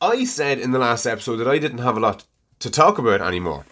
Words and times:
I 0.00 0.24
said 0.24 0.58
in 0.58 0.72
the 0.72 0.78
last 0.78 1.06
episode 1.06 1.36
that 1.36 1.48
I 1.48 1.58
didn't 1.58 1.78
have 1.78 1.96
a 1.96 2.00
lot 2.00 2.24
to 2.58 2.70
talk 2.70 2.98
about 2.98 3.20
anymore. 3.20 3.64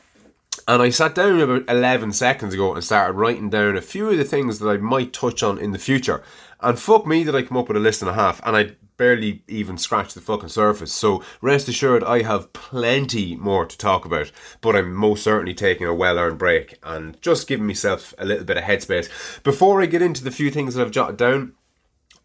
And 0.70 0.80
I 0.80 0.90
sat 0.90 1.16
down 1.16 1.40
about 1.40 1.68
11 1.68 2.12
seconds 2.12 2.54
ago 2.54 2.72
and 2.72 2.84
started 2.84 3.14
writing 3.14 3.50
down 3.50 3.76
a 3.76 3.80
few 3.80 4.08
of 4.08 4.16
the 4.16 4.22
things 4.22 4.60
that 4.60 4.68
I 4.68 4.76
might 4.76 5.12
touch 5.12 5.42
on 5.42 5.58
in 5.58 5.72
the 5.72 5.80
future. 5.80 6.22
And 6.60 6.78
fuck 6.78 7.08
me, 7.08 7.24
did 7.24 7.34
I 7.34 7.42
come 7.42 7.56
up 7.56 7.66
with 7.66 7.76
a 7.76 7.80
list 7.80 8.02
and 8.02 8.08
a 8.08 8.14
half. 8.14 8.40
And 8.46 8.56
I 8.56 8.76
barely 8.96 9.42
even 9.48 9.76
scratched 9.78 10.14
the 10.14 10.20
fucking 10.20 10.50
surface. 10.50 10.92
So 10.92 11.24
rest 11.42 11.66
assured, 11.66 12.04
I 12.04 12.22
have 12.22 12.52
plenty 12.52 13.34
more 13.34 13.66
to 13.66 13.76
talk 13.76 14.04
about. 14.04 14.30
But 14.60 14.76
I'm 14.76 14.94
most 14.94 15.24
certainly 15.24 15.54
taking 15.54 15.88
a 15.88 15.92
well 15.92 16.20
earned 16.20 16.38
break 16.38 16.78
and 16.84 17.20
just 17.20 17.48
giving 17.48 17.66
myself 17.66 18.14
a 18.16 18.24
little 18.24 18.44
bit 18.44 18.56
of 18.56 18.62
headspace. 18.62 19.42
Before 19.42 19.82
I 19.82 19.86
get 19.86 20.02
into 20.02 20.22
the 20.22 20.30
few 20.30 20.52
things 20.52 20.76
that 20.76 20.82
I've 20.82 20.92
jotted 20.92 21.16
down, 21.16 21.54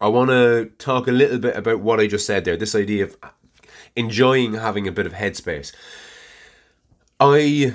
I 0.00 0.06
want 0.06 0.30
to 0.30 0.70
talk 0.78 1.08
a 1.08 1.12
little 1.12 1.38
bit 1.38 1.56
about 1.56 1.80
what 1.80 1.98
I 1.98 2.06
just 2.06 2.26
said 2.26 2.44
there 2.44 2.56
this 2.56 2.76
idea 2.76 3.06
of 3.06 3.16
enjoying 3.96 4.54
having 4.54 4.86
a 4.86 4.92
bit 4.92 5.06
of 5.06 5.14
headspace. 5.14 5.72
I 7.18 7.74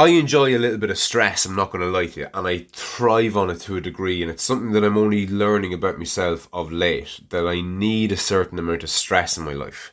I 0.00 0.10
enjoy 0.10 0.56
a 0.56 0.60
little 0.60 0.78
bit 0.78 0.90
of 0.90 0.98
stress, 0.98 1.44
I'm 1.44 1.56
not 1.56 1.72
going 1.72 1.82
to 1.82 1.90
lie 1.90 2.06
to 2.06 2.20
you, 2.20 2.28
and 2.32 2.46
I 2.46 2.66
thrive 2.70 3.36
on 3.36 3.50
it 3.50 3.60
to 3.62 3.76
a 3.76 3.80
degree, 3.80 4.22
and 4.22 4.30
it's 4.30 4.44
something 4.44 4.70
that 4.70 4.84
I'm 4.84 4.96
only 4.96 5.26
learning 5.26 5.74
about 5.74 5.98
myself 5.98 6.48
of 6.52 6.70
late 6.70 7.18
that 7.30 7.48
I 7.48 7.62
need 7.62 8.12
a 8.12 8.16
certain 8.16 8.60
amount 8.60 8.84
of 8.84 8.90
stress 8.90 9.36
in 9.36 9.44
my 9.44 9.54
life. 9.54 9.92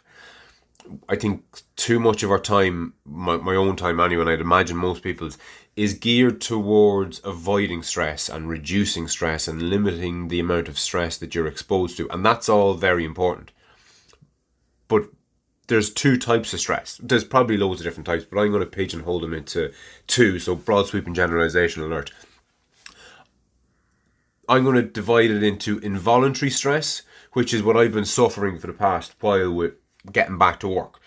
I 1.10 1.16
think 1.16 1.44
too 1.76 2.00
much 2.00 2.22
of 2.22 2.30
our 2.30 2.40
time, 2.40 2.94
my, 3.04 3.38
my 3.38 3.56
own 3.56 3.76
time 3.76 4.00
anyway, 4.00 4.22
and 4.22 4.30
I'd 4.30 4.42
imagine 4.42 4.78
most 4.78 5.02
people's, 5.02 5.40
is 5.76 5.96
geared 5.96 6.40
towards 6.40 7.20
avoiding 7.24 7.82
stress 7.82 8.30
and 8.30 8.48
reducing 8.48 9.08
stress 9.08 9.48
and 9.48 9.72
limiting 9.72 10.28
the 10.28 10.40
amount 10.40 10.68
of 10.68 10.78
stress 10.78 11.18
that 11.18 11.34
you're 11.34 11.48
exposed 11.48 11.98
to, 11.98 12.08
and 12.12 12.24
that's 12.24 12.48
all 12.48 12.76
very 12.76 13.06
important. 13.06 13.52
But 14.88 15.10
there's 15.68 15.92
two 15.92 16.18
types 16.18 16.54
of 16.54 16.60
stress. 16.60 17.00
There's 17.02 17.24
probably 17.24 17.58
loads 17.58 17.82
of 17.82 17.86
different 17.86 18.08
types, 18.08 18.26
but 18.26 18.40
I'm 18.40 18.52
going 18.52 18.64
to 18.64 18.68
pigeonhole 18.68 19.20
them 19.20 19.34
into 19.34 19.72
two. 20.08 20.40
So 20.40 20.56
broad 20.56 20.88
sweeping 20.88 21.14
generalization 21.14 21.84
alert. 21.84 22.12
I'm 24.48 24.64
going 24.64 24.76
to 24.76 24.84
divide 24.84 25.32
it 25.32 25.42
into 25.42 25.80
involuntary 25.80 26.52
stress, 26.52 27.02
which 27.34 27.54
is 27.54 27.64
what 27.64 27.76
I've 27.76 27.94
been 27.94 28.06
suffering 28.06 28.60
for 28.60 28.68
the 28.68 28.74
past 28.74 29.16
while 29.20 29.52
with 29.52 29.74
getting 30.12 30.38
back 30.38 30.60
to 30.60 30.68
work. 30.68 31.00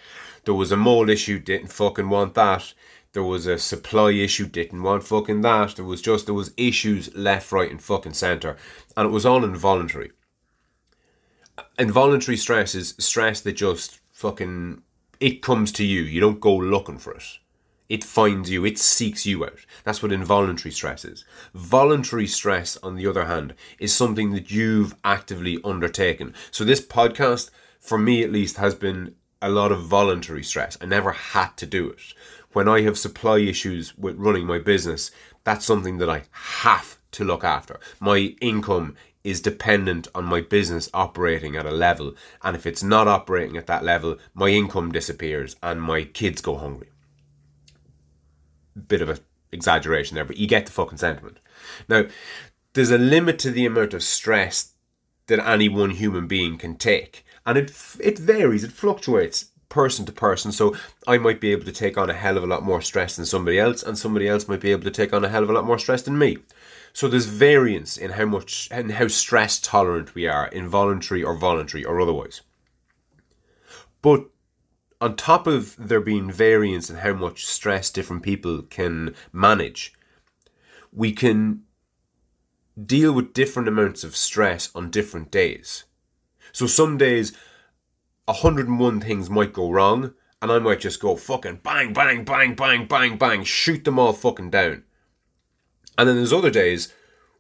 There 0.45 0.55
was 0.55 0.73
a 0.73 0.77
mold 0.77 1.09
issue, 1.09 1.39
didn't 1.39 1.73
fucking 1.73 2.09
want 2.09 2.35
that. 2.35 2.75
There 3.13 3.23
was 3.23 3.47
a 3.47 3.59
supply 3.59 4.11
issue, 4.11 4.47
didn't 4.47 4.83
want 4.83 5.05
fucking 5.05 5.41
that. 5.43 5.77
There 5.77 5.85
was 5.85 6.03
just 6.03 6.27
there 6.27 6.35
was 6.35 6.53
issues 6.57 7.15
left, 7.15 7.53
right, 7.53 7.71
and 7.71 7.83
fucking 7.83 8.15
centre, 8.15 8.57
and 8.97 9.07
it 9.07 9.13
was 9.13 9.25
all 9.25 9.45
involuntary. 9.45 10.11
Involuntary 11.79 12.37
stress 12.37 12.75
is 12.75 12.95
stress 12.99 13.41
that 13.41 13.53
just 13.53 14.01
fucking 14.19 14.83
it 15.21 15.43
comes 15.43 15.71
to 15.71 15.85
you. 15.85 16.03
You 16.03 16.21
don't 16.21 16.41
go 16.41 16.57
looking 16.57 16.99
for 16.99 17.13
it. 17.13 17.39
It 17.89 18.03
finds 18.03 18.51
you, 18.51 18.65
it 18.65 18.77
seeks 18.77 19.25
you 19.25 19.45
out. 19.45 19.61
That's 19.85 20.03
what 20.03 20.13
involuntary 20.13 20.73
stress 20.73 21.05
is. 21.05 21.25
Voluntary 21.55 22.27
stress, 22.27 22.77
on 22.79 22.97
the 22.97 23.07
other 23.07 23.27
hand, 23.27 23.55
is 23.79 23.95
something 23.95 24.33
that 24.33 24.51
you've 24.51 24.97
actively 25.05 25.59
undertaken. 25.65 26.35
So, 26.51 26.65
this 26.65 26.85
podcast, 26.85 27.51
for 27.79 27.97
me 27.97 28.25
at 28.25 28.33
least, 28.33 28.57
has 28.57 28.75
been 28.75 29.15
a 29.41 29.49
lot 29.49 29.71
of 29.71 29.85
voluntary 29.85 30.43
stress. 30.43 30.77
I 30.81 30.87
never 30.87 31.13
had 31.13 31.57
to 31.59 31.67
do 31.67 31.89
it. 31.89 32.01
When 32.53 32.69
I 32.69 32.81
have 32.83 32.99
supply 32.99 33.39
issues 33.39 33.97
with 33.97 34.19
running 34.19 34.47
my 34.47 34.59
business, 34.59 35.13
that's 35.45 35.65
something 35.65 35.99
that 35.99 36.11
I 36.11 36.25
have 36.33 36.99
to 37.13 37.25
look 37.25 37.45
after. 37.45 37.79
My 38.01 38.35
income 38.41 38.97
is 39.29 39.41
dependent 39.41 40.09
on 40.15 40.25
my 40.25 40.41
business 40.41 40.89
operating 40.95 41.57
at 41.57 41.67
a 41.67 41.71
level. 41.71 42.15
And 42.43 42.57
if 42.57 42.67
it's 42.67 42.83
not 42.83 43.09
operating 43.09 43.57
at 43.57 43.67
that 43.67 43.85
level, 43.85 44.17
my 44.35 44.49
income 44.49 44.93
disappears 44.93 45.57
and 45.63 45.83
my 45.83 46.05
kids 46.05 46.41
go 46.41 46.57
hungry. 46.57 46.89
Bit 48.87 49.03
of 49.03 49.09
an 49.09 49.19
exaggeration 49.53 50.15
there, 50.15 50.25
but 50.25 50.37
you 50.37 50.47
get 50.47 50.67
the 50.67 50.73
fucking 50.73 50.99
sentiment. 50.99 51.39
Now, 51.89 52.05
there's 52.73 52.91
a 52.91 52.99
limit 52.99 53.39
to 53.41 53.51
the 53.51 53.67
amount 53.67 53.95
of 53.95 54.03
stress 54.03 54.73
that 55.27 55.45
any 55.47 55.69
one 55.69 55.91
human 55.91 56.27
being 56.27 56.59
can 56.59 56.77
take. 56.77 57.25
And 57.47 57.57
it 57.59 57.73
it 58.01 58.19
varies, 58.19 58.65
it 58.65 58.73
fluctuates 58.73 59.47
person 59.69 60.07
to 60.07 60.13
person. 60.13 60.53
So 60.53 60.77
I 61.07 61.19
might 61.19 61.41
be 61.41 61.53
able 61.53 61.65
to 61.65 61.73
take 61.73 61.99
on 61.99 62.11
a 62.11 62.15
hell 62.15 62.37
of 62.37 62.45
a 62.45 62.47
lot 62.47 62.63
more 62.63 62.81
stress 62.81 63.17
than 63.17 63.27
somebody 63.27 63.59
else, 63.59 63.83
and 63.83 63.99
somebody 63.99 64.29
else 64.29 64.49
might 64.49 64.61
be 64.61 64.73
able 64.73 64.85
to 64.85 64.91
take 64.91 65.13
on 65.13 65.25
a 65.25 65.29
hell 65.29 65.43
of 65.43 65.51
a 65.51 65.53
lot 65.53 65.67
more 65.67 65.79
stress 65.79 66.03
than 66.03 66.19
me. 66.19 66.39
So 66.93 67.09
there's 67.09 67.27
variance 67.27 67.97
in 67.97 68.13
how 68.13 68.27
much 68.27 68.69
and 68.71 68.93
how 68.93 69.09
stress 69.09 69.61
tolerant 69.61 70.15
we 70.15 70.27
are, 70.27 70.49
involuntary 70.49 71.23
or 71.23 71.35
voluntary 71.35 71.85
or 71.85 72.01
otherwise. 72.01 72.43
But 74.03 74.27
on 75.01 75.17
top 75.17 75.47
of 75.47 75.77
there 75.79 76.01
being 76.01 76.31
variance 76.31 76.91
in 76.91 76.97
how 76.97 77.13
much 77.13 77.47
stress 77.47 77.91
different 77.91 78.23
people 78.23 78.63
can 78.63 79.15
manage, 79.33 79.95
we 80.93 81.13
can 81.13 81.63
deal 82.85 83.13
with 83.13 83.33
different 83.33 83.69
amounts 83.69 84.05
of 84.05 84.17
stress 84.17 84.71
on 84.75 84.91
different 84.91 85.31
days. 85.31 85.85
So 86.53 86.67
some 86.67 86.97
days 86.97 87.33
101 88.27 89.01
things 89.01 89.31
might 89.31 89.53
go 89.53 89.71
wrong 89.71 90.15
and 90.41 90.53
I 90.53 90.59
might 90.59 90.81
just 90.81 91.01
go 91.01 91.17
fucking 91.17 91.61
bang 91.63 91.93
bang 91.93 92.25
bang 92.25 92.55
bang 92.55 92.87
bang 92.87 93.19
bang 93.19 93.45
shoot 93.45 93.85
them 93.85 93.99
all 93.99 94.13
fucking 94.13 94.51
down. 94.51 94.85
And 95.99 96.09
then 96.09 96.17
there's 96.17 96.33
other 96.33 96.51
days 96.51 96.95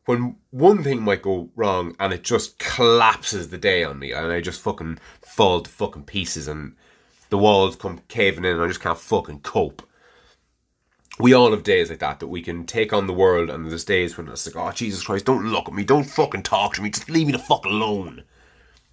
when 0.05 0.37
one 0.51 0.83
thing 0.83 1.01
might 1.03 1.23
go 1.23 1.49
wrong 1.55 1.95
and 2.01 2.13
it 2.13 2.25
just 2.25 2.59
collapses 2.59 3.51
the 3.51 3.59
day 3.59 3.85
on 3.85 4.01
me 4.01 4.11
and 4.11 4.33
I 4.33 4.41
just 4.41 4.61
fucking 4.61 4.99
fall 5.23 5.61
to 5.61 5.71
fucking 5.71 6.05
pieces 6.05 6.49
and 6.49 6.75
the 7.31 7.39
walls 7.39 7.77
come 7.77 8.01
caving 8.09 8.45
in 8.45 8.55
and 8.55 8.63
I 8.63 8.67
just 8.67 8.81
can't 8.81 8.99
fucking 8.99 9.41
cope. 9.41 9.83
We 11.21 11.33
all 11.35 11.51
have 11.53 11.63
days 11.63 11.91
like 11.91 12.01
that 12.01 12.21
that 12.21 12.29
we 12.29 12.43
can 12.43 12.65
take 12.65 12.93
on 12.93 13.07
the 13.07 13.13
world 13.13 13.49
and 13.49 13.71
there's 13.71 13.85
days 13.85 14.17
when 14.17 14.29
it's 14.29 14.47
like, 14.47 14.57
oh 14.57 14.73
Jesus 14.73 15.05
Christ, 15.05 15.27
don't 15.27 15.53
look 15.53 15.69
at 15.69 15.75
me, 15.75 15.85
don't 15.85 16.05
fucking 16.05 16.43
talk 16.43 16.75
to 16.75 16.83
me, 16.83 16.91
just 16.91 17.11
leave 17.11 17.27
me 17.27 17.33
the 17.33 17.39
fuck 17.39 17.65
alone. 17.65 18.25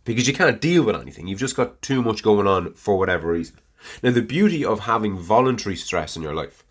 Because 0.03 0.27
you 0.27 0.33
can't 0.33 0.61
deal 0.61 0.83
with 0.83 0.95
anything. 0.95 1.27
You've 1.27 1.39
just 1.39 1.55
got 1.55 1.81
too 1.81 2.03
much 2.03 2.21
going 2.21 2.45
on 2.45 2.73
for 2.73 2.99
whatever 2.99 3.31
reason. 3.31 3.59
Now 4.03 4.11
the 4.11 4.21
beauty 4.21 4.63
of 4.63 4.81
having 4.81 5.17
voluntary 5.17 5.77
stress 5.77 6.17
in 6.17 6.21
your 6.21 6.35
life, 6.35 6.65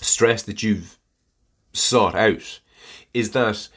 stress 0.00 0.42
that 0.44 0.62
you've 0.62 0.99
sought 1.72 2.14
out 2.14 2.60
is 3.12 3.32
that, 3.32 3.68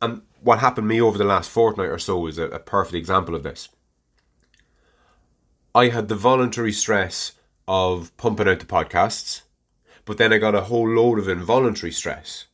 and 0.00 0.22
what 0.40 0.58
happened 0.58 0.88
to 0.88 0.94
me 0.94 1.00
over 1.00 1.18
the 1.18 1.24
last 1.24 1.50
fortnight 1.50 1.88
or 1.88 1.98
so 1.98 2.26
is 2.26 2.38
a, 2.38 2.44
a 2.48 2.58
perfect 2.58 2.94
example 2.94 3.34
of 3.34 3.42
this. 3.42 3.68
I 5.74 5.88
had 5.88 6.08
the 6.08 6.14
voluntary 6.14 6.72
stress 6.72 7.32
of 7.66 8.14
pumping 8.16 8.48
out 8.48 8.60
the 8.60 8.66
podcasts, 8.66 9.42
but 10.04 10.18
then 10.18 10.32
I 10.32 10.38
got 10.38 10.54
a 10.54 10.62
whole 10.62 10.88
load 10.88 11.18
of 11.18 11.28
involuntary 11.28 11.92
stress. 11.92 12.46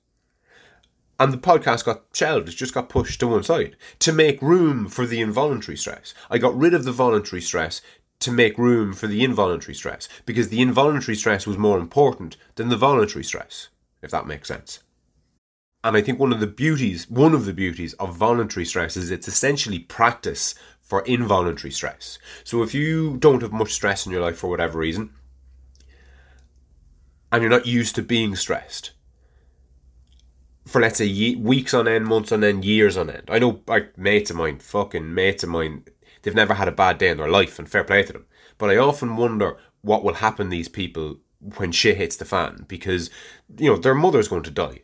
And 1.21 1.33
the 1.33 1.39
podcast 1.39 1.85
got 1.85 2.05
shelved, 2.13 2.49
it 2.49 2.53
just 2.53 2.75
got 2.75 2.89
pushed 2.89 3.19
to 3.21 3.27
one 3.27 3.43
side 3.43 3.77
to 3.99 4.13
make 4.13 4.41
room 4.41 4.89
for 4.89 5.05
the 5.05 5.21
involuntary 5.21 5.77
stress. 5.77 6.15
I 6.31 6.39
got 6.39 6.57
rid 6.57 6.75
of 6.75 6.85
the 6.85 6.93
voluntary 6.93 7.43
stress 7.43 7.81
to 8.21 8.31
make 8.31 8.57
room 8.59 8.93
for 8.93 9.09
the 9.09 9.25
involuntary 9.25 9.75
stress 9.75 10.09
because 10.27 10.49
the 10.49 10.61
involuntary 10.61 11.17
stress 11.17 11.47
was 11.47 11.59
more 11.59 11.79
important 11.79 12.37
than 12.55 12.69
the 12.69 12.77
voluntary 12.77 13.25
stress 13.25 13.69
if 14.03 14.11
that 14.11 14.27
makes 14.27 14.49
sense. 14.49 14.81
And 15.85 15.97
I 15.97 16.03
think 16.03 16.19
one 16.19 16.33
of 16.33 16.41
the 16.41 16.47
beauties, 16.47 17.09
one 17.09 17.35
of 17.35 17.45
the 17.45 17.53
beauties 17.53 17.95
of 17.95 18.17
voluntary 18.17 18.67
stress 18.67 18.97
is 18.97 19.11
it's 19.11 19.29
essentially 19.29 19.79
practice 19.79 20.55
for 20.81 21.03
involuntary 21.03 21.71
stress. 21.71 22.19
So 22.45 22.63
if 22.63 22.75
you 22.75 23.17
don't 23.19 23.43
have 23.43 23.53
much 23.53 23.73
stress 23.73 24.05
in 24.05 24.13
your 24.13 24.23
life 24.23 24.39
for 24.39 24.49
whatever 24.49 24.79
reason, 24.79 25.11
and 27.31 27.43
you're 27.43 27.51
not 27.51 27.67
used 27.67 27.95
to 27.95 28.03
being 28.03 28.35
stressed 28.35 28.93
for 30.69 30.83
let's 30.83 30.99
say 30.99 31.07
ye- 31.07 31.37
weeks 31.37 31.73
on 31.73 31.89
end, 31.89 32.07
months 32.07 32.31
on 32.31 32.45
end, 32.45 32.65
years 32.65 32.97
on 32.97 33.09
end. 33.09 33.25
I 33.29 33.39
know 33.39 33.63
like 33.67 33.97
mates 33.97 34.31
of 34.31 34.37
mine, 34.37 34.59
fucking 34.59 35.15
mates 35.15 35.43
of 35.43 35.49
mine, 35.49 35.85
they've 36.23 36.35
never 36.35 36.55
had 36.55 36.69
a 36.69 36.73
bad 36.73 36.99
day 36.99 37.09
in 37.09 37.17
their 37.17 37.31
life, 37.31 37.59
and 37.59 37.69
fair 37.69 37.85
play 37.85 38.03
to 38.03 38.13
them. 38.13 38.27
But 38.59 38.71
I 38.71 38.77
often 38.77 39.17
wonder 39.17 39.57
what 39.81 40.05
will 40.05 40.15
happen 40.15 40.51
these 40.51 40.69
people 40.69 41.17
when 41.41 41.73
shit 41.73 41.97
hits 41.97 42.17
the 42.17 42.25
fan 42.25 42.65
because 42.67 43.11
you 43.59 43.71
know 43.71 43.77
their 43.77 43.95
mother's 43.95 44.29
going 44.29 44.43
to 44.43 44.51
die 44.51 44.81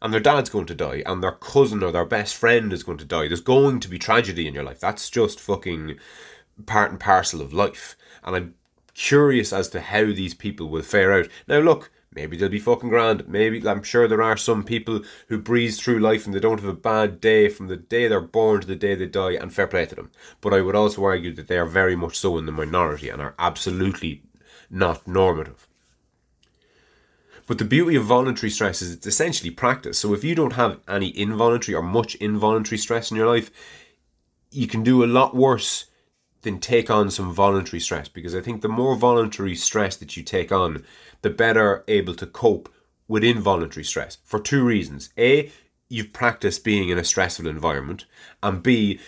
and 0.00 0.12
their 0.12 0.20
dad's 0.20 0.50
going 0.50 0.66
to 0.66 0.74
die 0.74 1.02
and 1.06 1.22
their 1.22 1.32
cousin 1.32 1.82
or 1.82 1.90
their 1.90 2.04
best 2.04 2.34
friend 2.34 2.72
is 2.72 2.82
going 2.82 2.98
to 2.98 3.04
die. 3.04 3.28
There's 3.28 3.40
going 3.40 3.80
to 3.80 3.88
be 3.88 3.98
tragedy 3.98 4.46
in 4.46 4.54
your 4.54 4.62
life. 4.62 4.80
That's 4.80 5.10
just 5.10 5.40
fucking 5.40 5.98
part 6.66 6.90
and 6.90 7.00
parcel 7.00 7.40
of 7.40 7.52
life. 7.52 7.96
And 8.24 8.36
i'm 8.36 8.54
curious 8.94 9.52
as 9.52 9.68
to 9.68 9.80
how 9.80 10.06
these 10.06 10.34
people 10.34 10.68
will 10.68 10.82
fare 10.82 11.12
out. 11.12 11.28
Now 11.46 11.58
look 11.58 11.90
maybe 12.12 12.36
they'll 12.36 12.48
be 12.48 12.58
fucking 12.58 12.88
grand. 12.88 13.28
Maybe 13.28 13.66
i'm 13.68 13.82
sure 13.82 14.08
there 14.08 14.22
are 14.22 14.36
some 14.36 14.64
people 14.64 15.02
who 15.28 15.38
breeze 15.38 15.80
through 15.80 15.98
life 15.98 16.26
and 16.26 16.34
they 16.34 16.40
don't 16.40 16.60
have 16.60 16.68
a 16.68 16.74
bad 16.74 17.20
day 17.20 17.48
from 17.48 17.68
the 17.68 17.76
day 17.76 18.08
they're 18.08 18.20
born 18.20 18.60
to 18.60 18.66
the 18.66 18.76
day 18.76 18.94
they 18.94 19.06
die 19.06 19.32
and 19.32 19.52
fair 19.52 19.66
play 19.66 19.86
to 19.86 19.94
them. 19.94 20.10
But 20.40 20.54
i 20.54 20.60
would 20.60 20.76
also 20.76 21.04
argue 21.04 21.34
that 21.34 21.48
they 21.48 21.58
are 21.58 21.66
very 21.66 21.96
much 21.96 22.18
so 22.18 22.38
in 22.38 22.46
the 22.46 22.52
minority 22.52 23.08
and 23.08 23.20
are 23.20 23.34
absolutely 23.38 24.22
not 24.70 25.06
normative 25.06 25.67
But 27.48 27.56
the 27.56 27.64
beauty 27.64 27.96
of 27.96 28.04
voluntary 28.04 28.50
stress 28.50 28.82
is 28.82 28.92
it's 28.92 29.06
essentially 29.06 29.50
practice. 29.50 29.98
So 29.98 30.12
if 30.12 30.22
you 30.22 30.34
don't 30.34 30.52
have 30.52 30.80
any 30.86 31.08
involuntary 31.18 31.74
or 31.74 31.82
much 31.82 32.14
involuntary 32.16 32.76
stress 32.76 33.10
in 33.10 33.16
your 33.16 33.26
life, 33.26 33.50
you 34.50 34.66
can 34.66 34.82
do 34.82 35.02
a 35.02 35.06
lot 35.06 35.34
worse 35.34 35.86
than 36.42 36.60
take 36.60 36.90
on 36.90 37.10
some 37.10 37.32
voluntary 37.32 37.80
stress 37.80 38.06
because 38.06 38.34
I 38.34 38.42
think 38.42 38.60
the 38.60 38.68
more 38.68 38.96
voluntary 38.96 39.56
stress 39.56 39.96
that 39.96 40.14
you 40.14 40.22
take 40.22 40.52
on, 40.52 40.84
the 41.22 41.30
better 41.30 41.84
able 41.88 42.14
to 42.16 42.26
cope 42.26 42.68
with 43.08 43.24
involuntary 43.24 43.84
stress 43.84 44.18
for 44.24 44.38
two 44.38 44.62
reasons. 44.62 45.08
A, 45.16 45.50
you've 45.88 46.12
practiced 46.12 46.64
being 46.64 46.90
in 46.90 46.98
a 46.98 47.04
stressful 47.04 47.48
environment, 47.48 48.04
and 48.42 48.62
B, 48.62 49.00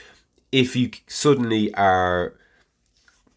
if 0.51 0.75
you 0.75 0.91
suddenly 1.07 1.73
are 1.75 2.35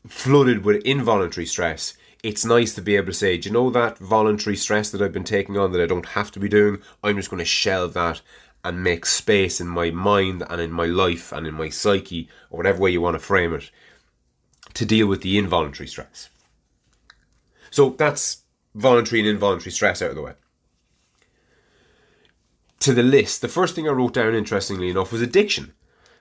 flooded 0.08 0.64
with 0.64 0.82
involuntary 0.84 1.46
stress, 1.46 1.94
it's 2.24 2.46
nice 2.46 2.74
to 2.74 2.82
be 2.82 2.96
able 2.96 3.08
to 3.08 3.14
say, 3.14 3.38
do 3.38 3.50
you 3.50 3.54
know 3.54 3.70
that 3.70 3.98
voluntary 3.98 4.56
stress 4.56 4.90
that 4.90 5.02
I've 5.02 5.12
been 5.12 5.26
taking 5.26 5.58
on 5.58 5.74
that 5.74 5.82
I 5.82 5.86
don't 5.86 6.08
have 6.08 6.32
to 6.32 6.40
be 6.40 6.48
doing? 6.48 6.82
I'm 7.04 7.18
just 7.18 7.30
going 7.30 7.40
to 7.40 7.46
shelve 7.46 7.94
that 7.94 8.22
and 8.64 8.82
make 8.82 9.06
space 9.06 9.60
in 9.60 9.68
my 9.68 9.92
mind 9.92 10.42
and 10.50 10.62
in 10.62 10.72
my 10.72 10.86
life 10.86 11.34
and 11.34 11.46
in 11.46 11.54
my 11.54 11.68
psyche, 11.68 12.30
or 12.50 12.58
whatever 12.58 12.80
way 12.80 12.92
you 12.92 13.02
want 13.02 13.16
to 13.16 13.20
frame 13.20 13.54
it, 13.54 13.70
to 14.74 14.86
deal 14.86 15.06
with 15.06 15.22
the 15.22 15.38
involuntary 15.38 15.86
stress. 15.86 16.30
So 17.70 17.90
that's 17.90 18.44
voluntary 18.74 19.20
and 19.20 19.28
involuntary 19.28 19.72
stress 19.72 20.02
out 20.02 20.12
of 20.12 20.16
the 20.16 20.22
way. 20.22 20.34
To 22.80 22.94
the 22.94 23.04
list, 23.04 23.42
the 23.42 23.50
first 23.50 23.76
thing 23.76 23.88
I 23.88 23.92
wrote 23.92 24.14
down, 24.14 24.34
interestingly 24.34 24.90
enough, 24.90 25.12
was 25.12 25.22
addiction. 25.22 25.74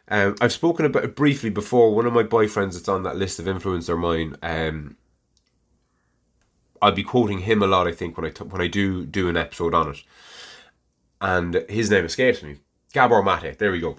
Um, 0.08 0.34
I've 0.40 0.52
spoken 0.52 0.84
about 0.84 1.04
it 1.04 1.14
briefly 1.14 1.50
before. 1.50 1.94
One 1.94 2.06
of 2.06 2.12
my 2.12 2.24
boyfriends 2.24 2.74
that's 2.74 2.88
on 2.88 3.04
that 3.04 3.16
list 3.16 3.38
of 3.38 3.46
influencer 3.46 3.96
mine, 3.96 4.36
um, 4.42 4.96
I'll 6.82 6.92
be 6.92 7.04
quoting 7.04 7.38
him 7.38 7.62
a 7.62 7.66
lot. 7.66 7.86
I 7.86 7.92
think 7.92 8.16
when 8.16 8.26
I 8.26 8.30
t- 8.30 8.44
when 8.44 8.60
I 8.60 8.66
do 8.66 9.06
do 9.06 9.28
an 9.28 9.36
episode 9.36 9.72
on 9.72 9.90
it, 9.90 10.02
and 11.20 11.64
his 11.68 11.90
name 11.90 12.04
escapes 12.04 12.42
me. 12.42 12.58
Gabor 12.92 13.22
Mate. 13.22 13.58
There 13.58 13.70
we 13.70 13.80
go. 13.80 13.96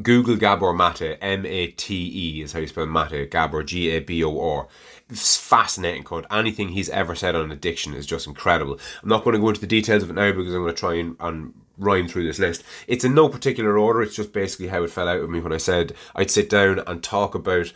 Google 0.00 0.36
Gabor 0.36 0.72
Mate. 0.72 1.18
M 1.20 1.44
A 1.44 1.66
T 1.66 2.38
E 2.38 2.42
is 2.42 2.52
how 2.52 2.60
you 2.60 2.68
spell 2.68 2.86
Mate. 2.86 3.30
Gabor 3.30 3.64
G 3.64 3.90
A 3.90 3.98
B 3.98 4.22
O 4.22 4.40
R. 4.40 4.68
It's 5.10 5.36
fascinating 5.36 6.04
code. 6.04 6.24
Anything 6.30 6.68
he's 6.68 6.88
ever 6.88 7.16
said 7.16 7.34
on 7.34 7.50
addiction 7.50 7.92
is 7.92 8.06
just 8.06 8.28
incredible. 8.28 8.78
I'm 9.02 9.08
not 9.08 9.24
going 9.24 9.34
to 9.34 9.40
go 9.40 9.48
into 9.48 9.60
the 9.60 9.66
details 9.66 10.04
of 10.04 10.10
it 10.10 10.14
now 10.14 10.30
because 10.30 10.54
I'm 10.54 10.62
going 10.62 10.74
to 10.74 10.80
try 10.80 10.94
and, 10.94 11.16
and 11.18 11.52
rhyme 11.76 12.06
through 12.06 12.24
this 12.24 12.38
list. 12.38 12.62
It's 12.86 13.04
in 13.04 13.14
no 13.14 13.28
particular 13.28 13.76
order. 13.76 14.00
It's 14.02 14.16
just 14.16 14.32
basically 14.32 14.68
how 14.68 14.84
it 14.84 14.90
fell 14.90 15.08
out 15.08 15.20
of 15.20 15.28
me 15.28 15.40
when 15.40 15.52
I 15.52 15.58
said 15.58 15.94
I'd 16.14 16.30
sit 16.30 16.48
down 16.48 16.78
and 16.86 17.02
talk 17.02 17.34
about 17.34 17.72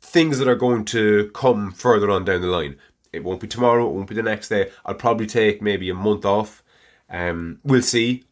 things 0.00 0.38
that 0.38 0.48
are 0.48 0.54
going 0.54 0.84
to 0.84 1.30
come 1.34 1.72
further 1.72 2.10
on 2.10 2.24
down 2.24 2.40
the 2.40 2.46
line. 2.46 2.76
It 3.16 3.24
won't 3.24 3.40
be 3.40 3.48
tomorrow. 3.48 3.88
It 3.88 3.92
won't 3.92 4.08
be 4.08 4.14
the 4.14 4.22
next 4.22 4.48
day. 4.48 4.70
I'll 4.84 4.94
probably 4.94 5.26
take 5.26 5.60
maybe 5.60 5.90
a 5.90 5.94
month 5.94 6.24
off 6.24 6.62
um, 7.08 7.60
we'll 7.64 7.82
see. 7.82 8.24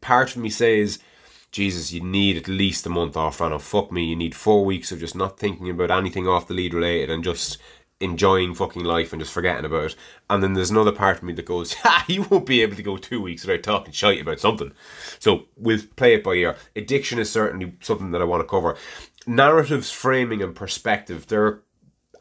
Part 0.00 0.30
of 0.30 0.42
me 0.42 0.50
says, 0.50 0.98
Jesus, 1.50 1.92
you 1.92 2.00
need 2.00 2.36
at 2.36 2.48
least 2.48 2.86
a 2.86 2.90
month 2.90 3.16
off, 3.16 3.38
Rano. 3.38 3.60
Fuck 3.60 3.92
me, 3.92 4.04
you 4.04 4.16
need 4.16 4.34
four 4.34 4.64
weeks 4.64 4.92
of 4.92 5.00
just 5.00 5.16
not 5.16 5.38
thinking 5.38 5.68
about 5.70 5.90
anything 5.90 6.26
off 6.26 6.48
the 6.48 6.54
lead 6.54 6.74
related 6.74 7.10
and 7.10 7.24
just 7.24 7.58
enjoying 8.00 8.54
fucking 8.54 8.82
life 8.82 9.12
and 9.12 9.20
just 9.20 9.32
forgetting 9.32 9.64
about 9.64 9.84
it. 9.92 9.96
And 10.28 10.42
then 10.42 10.54
there's 10.54 10.70
another 10.70 10.92
part 10.92 11.18
of 11.18 11.22
me 11.22 11.32
that 11.34 11.44
goes, 11.44 11.74
ha, 11.82 12.04
you 12.08 12.22
won't 12.22 12.46
be 12.46 12.62
able 12.62 12.76
to 12.76 12.82
go 12.82 12.96
two 12.96 13.20
weeks 13.20 13.44
without 13.46 13.62
talking 13.62 13.92
shite 13.92 14.20
about 14.20 14.40
something. 14.40 14.72
So 15.18 15.44
we'll 15.56 15.80
play 15.96 16.14
it 16.14 16.24
by 16.24 16.34
ear. 16.34 16.56
Addiction 16.74 17.18
is 17.18 17.30
certainly 17.30 17.74
something 17.80 18.10
that 18.12 18.22
I 18.22 18.26
want 18.26 18.42
to 18.42 18.48
cover. 18.48 18.76
Narratives, 19.26 19.90
framing, 19.90 20.42
and 20.42 20.54
perspective, 20.54 21.28
they're 21.28 21.60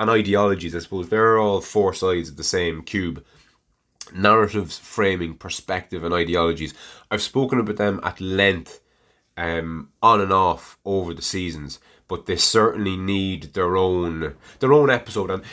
and 0.01 0.09
ideologies, 0.09 0.75
I 0.75 0.79
suppose, 0.79 1.09
they're 1.09 1.37
all 1.37 1.61
four 1.61 1.93
sides 1.93 2.29
of 2.29 2.35
the 2.35 2.43
same 2.43 2.81
cube 2.81 3.23
narratives, 4.11 4.79
framing, 4.79 5.35
perspective, 5.35 6.03
and 6.03 6.11
ideologies. 6.11 6.73
I've 7.11 7.21
spoken 7.21 7.59
about 7.59 7.75
them 7.77 7.99
at 8.01 8.19
length, 8.19 8.81
um, 9.37 9.89
on 10.01 10.19
and 10.19 10.33
off 10.33 10.79
over 10.85 11.13
the 11.13 11.21
seasons, 11.21 11.79
but 12.07 12.25
they 12.25 12.35
certainly 12.35 12.97
need 12.97 13.53
their 13.53 13.77
own 13.77 14.33
their 14.59 14.73
own 14.73 14.89
episode. 14.89 15.29
And 15.29 15.43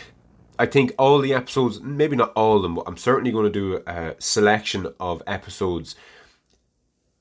I 0.58 0.64
think 0.64 0.94
all 0.98 1.18
the 1.18 1.34
episodes, 1.34 1.82
maybe 1.82 2.16
not 2.16 2.32
all 2.34 2.56
of 2.56 2.62
them, 2.62 2.74
but 2.74 2.88
I'm 2.88 2.96
certainly 2.96 3.30
going 3.30 3.52
to 3.52 3.60
do 3.60 3.82
a 3.86 4.14
selection 4.18 4.94
of 4.98 5.22
episodes 5.26 5.94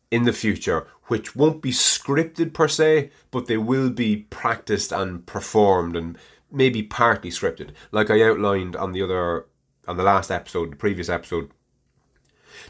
in 0.09 0.24
the 0.24 0.31
future 0.31 0.88
which 1.07 1.35
won't 1.35 1.62
be 1.62 1.71
scripted 1.71 2.53
per 2.53 2.69
se, 2.69 3.12
but 3.31 3.47
they 3.47 3.57
will 3.57 3.89
be 3.89 4.15
practiced 4.29 4.94
and 4.94 5.25
performed 5.25 5.97
and 5.97 6.18
maybe 6.52 6.84
partly 6.84 7.30
scripted, 7.30 7.72
like 7.92 8.10
I 8.10 8.22
outlined 8.22 8.76
on 8.76 8.92
the 8.92 9.02
other 9.02 9.46
on 9.88 9.98
the 9.98 10.04
last 10.04 10.30
episode, 10.30 10.72
the 10.72 10.76
previous 10.76 11.10
episode, 11.10 11.50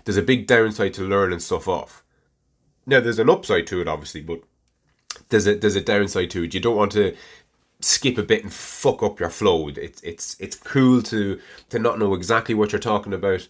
there's 0.06 0.18
a 0.18 0.22
big 0.22 0.48
downside 0.48 0.94
to 0.96 1.02
learning 1.02 1.40
stuff 1.40 1.68
off. 1.68 2.04
Now, 2.86 3.00
there's 3.00 3.20
an 3.20 3.30
upside 3.30 3.68
to 3.68 3.82
it, 3.82 3.88
obviously, 3.88 4.22
but 4.22 4.42
there's 5.30 5.48
a 5.48 5.56
there's 5.56 5.76
a 5.76 5.82
downside 5.82 6.30
to 6.32 6.44
it. 6.44 6.54
You 6.54 6.60
don't 6.60 6.78
want 6.78 6.92
to 6.94 7.16
skip 7.80 8.18
a 8.18 8.24
bit 8.24 8.44
and 8.44 8.54
fuck 8.54 9.04
up 9.04 9.20
your 9.20 9.30
flow. 9.30 9.68
It's 9.70 10.02
it's 10.02 10.36
it's 10.40 10.56
cool 10.56 11.02
to 11.04 11.40
to 11.70 11.80
not 11.80 12.00
know 12.00 12.14
exactly 12.14 12.56
what 12.56 12.72
you're 12.72 12.80
talking 12.80 13.14
about, 13.14 13.48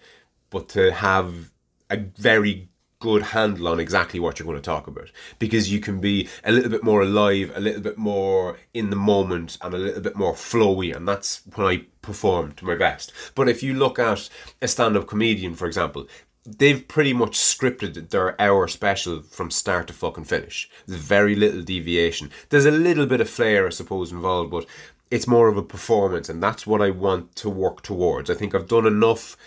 but 0.49 0.69
to 0.69 0.91
have 0.91 1.51
a 1.89 1.97
very 1.97 2.69
good 2.99 3.21
handle 3.21 3.67
on 3.67 3.79
exactly 3.79 4.19
what 4.19 4.39
you're 4.39 4.45
going 4.45 4.57
to 4.57 4.61
talk 4.61 4.87
about 4.87 5.11
because 5.37 5.71
you 5.71 5.79
can 5.79 5.99
be 5.99 6.27
a 6.43 6.51
little 6.51 6.69
bit 6.69 6.83
more 6.83 7.01
alive, 7.01 7.51
a 7.55 7.59
little 7.59 7.81
bit 7.81 7.97
more 7.97 8.57
in 8.73 8.89
the 8.89 8.95
moment, 8.95 9.57
and 9.61 9.73
a 9.73 9.77
little 9.77 10.01
bit 10.01 10.15
more 10.15 10.33
flowy, 10.33 10.95
and 10.95 11.07
that's 11.07 11.41
when 11.55 11.67
I 11.67 11.85
perform 12.01 12.53
to 12.53 12.65
my 12.65 12.75
best. 12.75 13.13
But 13.35 13.49
if 13.49 13.61
you 13.61 13.73
look 13.73 13.99
at 13.99 14.29
a 14.61 14.67
stand 14.67 14.97
up 14.97 15.07
comedian, 15.07 15.55
for 15.55 15.67
example, 15.67 16.07
they've 16.45 16.87
pretty 16.87 17.13
much 17.13 17.37
scripted 17.37 18.09
their 18.09 18.39
hour 18.41 18.67
special 18.67 19.21
from 19.21 19.51
start 19.51 19.87
to 19.87 19.93
fucking 19.93 20.23
finish. 20.23 20.69
There's 20.87 21.01
very 21.01 21.35
little 21.35 21.61
deviation. 21.61 22.31
There's 22.49 22.65
a 22.65 22.71
little 22.71 23.05
bit 23.05 23.21
of 23.21 23.29
flair, 23.29 23.67
I 23.67 23.69
suppose, 23.69 24.11
involved, 24.11 24.51
but 24.51 24.65
it's 25.11 25.27
more 25.27 25.47
of 25.47 25.57
a 25.57 25.63
performance, 25.63 26.29
and 26.29 26.41
that's 26.41 26.65
what 26.65 26.81
I 26.81 26.89
want 26.89 27.35
to 27.37 27.49
work 27.49 27.81
towards. 27.81 28.29
I 28.29 28.33
think 28.33 28.55
I've 28.55 28.67
done 28.67 28.87
enough 28.87 29.37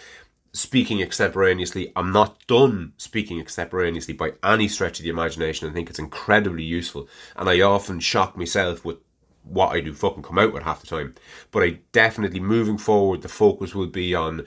speaking 0.53 1.01
extemporaneously. 1.01 1.93
I'm 1.95 2.13
not 2.13 2.47
done 2.47 2.93
speaking 2.97 3.41
extemporaneously 3.41 4.15
by 4.15 4.33
any 4.43 4.69
stretch 4.69 4.99
of 4.99 5.05
the 5.05 5.11
imagination. 5.11 5.69
I 5.69 5.73
think 5.73 5.91
it's 5.91 5.99
incredibly 5.99 6.65
useful, 6.65 7.09
and 7.37 7.49
I 7.49 7.61
often 7.61 8.01
shock 8.01 8.37
myself 8.37 8.85
with 8.85 8.99
what 9.45 9.69
I 9.69 9.81
do 9.81 9.95
fucking 9.95 10.23
come 10.23 10.39
out 10.39 10.53
with 10.53 10.65
half 10.65 10.81
the 10.81 10.87
time. 10.87 11.15
But 11.51 11.63
I 11.63 11.81
definitely 11.93 12.41
moving 12.41 12.79
forward, 12.79 13.23
the 13.23 13.29
focus 13.29 13.75
will 13.75 13.87
be 13.87 14.15
on 14.15 14.47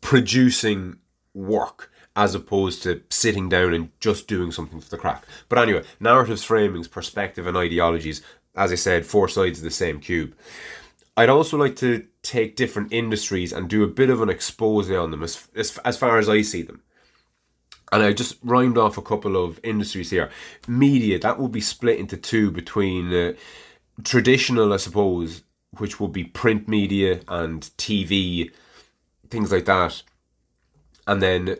producing 0.00 0.98
work 1.34 1.90
as 2.14 2.34
opposed 2.34 2.82
to 2.82 3.02
sitting 3.08 3.48
down 3.48 3.72
and 3.72 3.88
just 3.98 4.28
doing 4.28 4.52
something 4.52 4.80
for 4.80 4.90
the 4.90 4.98
crack. 4.98 5.24
But 5.48 5.58
anyway, 5.58 5.82
narratives, 5.98 6.46
framings, 6.46 6.90
perspective, 6.90 7.46
and 7.46 7.56
ideologies. 7.56 8.22
As 8.54 8.70
I 8.70 8.74
said, 8.74 9.06
four 9.06 9.28
sides 9.28 9.60
of 9.60 9.64
the 9.64 9.70
same 9.70 9.98
cube. 9.98 10.34
I'd 11.16 11.28
also 11.28 11.56
like 11.56 11.76
to 11.76 12.06
take 12.22 12.56
different 12.56 12.92
industries 12.92 13.52
and 13.52 13.68
do 13.68 13.82
a 13.82 13.88
bit 13.88 14.10
of 14.10 14.22
an 14.22 14.30
expose 14.30 14.90
on 14.90 15.10
them 15.10 15.22
as, 15.22 15.48
as, 15.54 15.76
as 15.78 15.98
far 15.98 16.18
as 16.18 16.28
I 16.28 16.42
see 16.42 16.62
them. 16.62 16.82
And 17.90 18.02
I 18.02 18.14
just 18.14 18.38
rhymed 18.42 18.78
off 18.78 18.96
a 18.96 19.02
couple 19.02 19.42
of 19.42 19.60
industries 19.62 20.10
here. 20.10 20.30
Media, 20.66 21.18
that 21.18 21.38
will 21.38 21.48
be 21.48 21.60
split 21.60 21.98
into 21.98 22.16
two 22.16 22.50
between 22.50 23.12
uh, 23.12 23.34
traditional, 24.02 24.72
I 24.72 24.78
suppose, 24.78 25.42
which 25.76 26.00
will 26.00 26.08
be 26.08 26.24
print 26.24 26.68
media 26.68 27.20
and 27.28 27.62
TV, 27.76 28.50
things 29.28 29.52
like 29.52 29.66
that. 29.66 30.02
And 31.06 31.20
then 31.20 31.56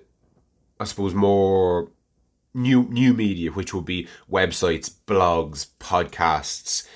I 0.81 0.85
suppose 0.85 1.15
more 1.15 1.91
new 2.55 2.85
new 2.85 3.13
media, 3.13 3.51
which 3.51 3.73
will 3.75 3.83
be 3.83 4.09
websites, 4.31 4.91
blogs, 5.07 5.69
podcasts, 5.81 6.87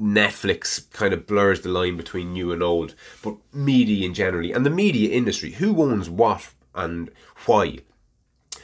Netflix 0.00 0.90
kind 0.92 1.12
of 1.12 1.26
blurs 1.26 1.60
the 1.60 1.68
line 1.68 1.96
between 1.96 2.32
new 2.32 2.52
and 2.52 2.62
old, 2.62 2.94
but 3.22 3.36
media 3.52 4.06
in 4.06 4.14
generally, 4.14 4.52
and 4.52 4.64
the 4.64 4.70
media 4.70 5.10
industry, 5.10 5.52
who 5.52 5.82
owns 5.82 6.08
what 6.08 6.52
and 6.74 7.10
why. 7.46 7.78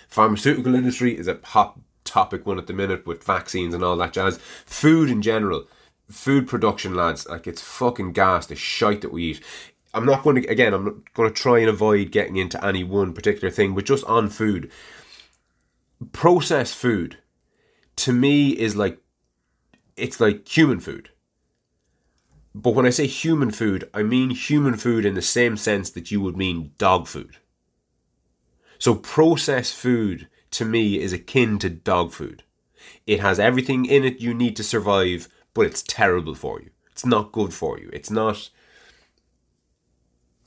Pharmaceutical 0.08 0.74
industry 0.74 1.16
is 1.16 1.28
a 1.28 1.38
hot 1.44 1.78
topic 2.04 2.46
one 2.46 2.58
at 2.58 2.66
the 2.66 2.72
minute 2.72 3.06
with 3.06 3.22
vaccines 3.22 3.74
and 3.74 3.84
all 3.84 3.96
that 3.96 4.14
jazz. 4.14 4.38
Food 4.64 5.10
in 5.10 5.20
general, 5.20 5.66
food 6.10 6.48
production, 6.48 6.94
lads, 6.94 7.28
like 7.28 7.46
it's 7.46 7.60
fucking 7.60 8.12
gas, 8.12 8.46
the 8.46 8.56
shite 8.56 9.02
that 9.02 9.12
we 9.12 9.24
eat. 9.24 9.40
I'm 9.92 10.06
not 10.06 10.22
going 10.22 10.42
to, 10.42 10.48
again, 10.48 10.74
I'm 10.74 10.84
not 10.84 11.14
going 11.14 11.28
to 11.28 11.34
try 11.34 11.58
and 11.58 11.68
avoid 11.68 12.10
getting 12.10 12.36
into 12.36 12.62
any 12.64 12.84
one 12.84 13.12
particular 13.12 13.50
thing, 13.50 13.74
but 13.74 13.84
just 13.84 14.04
on 14.04 14.28
food. 14.28 14.70
Processed 16.12 16.74
food, 16.74 17.18
to 17.96 18.12
me, 18.12 18.50
is 18.50 18.76
like, 18.76 18.98
it's 19.96 20.20
like 20.20 20.48
human 20.48 20.80
food 20.80 21.10
but 22.62 22.74
when 22.74 22.86
I 22.86 22.90
say 22.90 23.06
human 23.06 23.52
food, 23.52 23.88
I 23.94 24.02
mean 24.02 24.30
human 24.30 24.76
food 24.76 25.04
in 25.04 25.14
the 25.14 25.22
same 25.22 25.56
sense 25.56 25.90
that 25.90 26.10
you 26.10 26.20
would 26.20 26.36
mean 26.36 26.72
dog 26.76 27.06
food. 27.06 27.36
So 28.78 28.96
processed 28.96 29.76
food 29.76 30.28
to 30.52 30.64
me 30.64 30.98
is 30.98 31.12
akin 31.12 31.60
to 31.60 31.70
dog 31.70 32.12
food. 32.12 32.42
It 33.06 33.20
has 33.20 33.38
everything 33.38 33.86
in 33.86 34.04
it 34.04 34.20
you 34.20 34.34
need 34.34 34.56
to 34.56 34.64
survive, 34.64 35.28
but 35.54 35.66
it's 35.66 35.82
terrible 35.82 36.34
for 36.34 36.60
you. 36.60 36.70
It's 36.90 37.06
not 37.06 37.30
good 37.30 37.54
for 37.54 37.78
you. 37.78 37.90
It's 37.92 38.10
not 38.10 38.50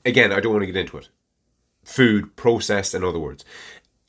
again, 0.04 0.34
I 0.34 0.42
don't 0.42 0.52
want 0.52 0.64
to 0.64 0.72
get 0.72 0.76
into 0.76 0.98
it. 0.98 1.08
Food 1.86 2.36
processed, 2.36 2.94
in 2.94 3.06
other 3.06 3.20
words. 3.20 3.46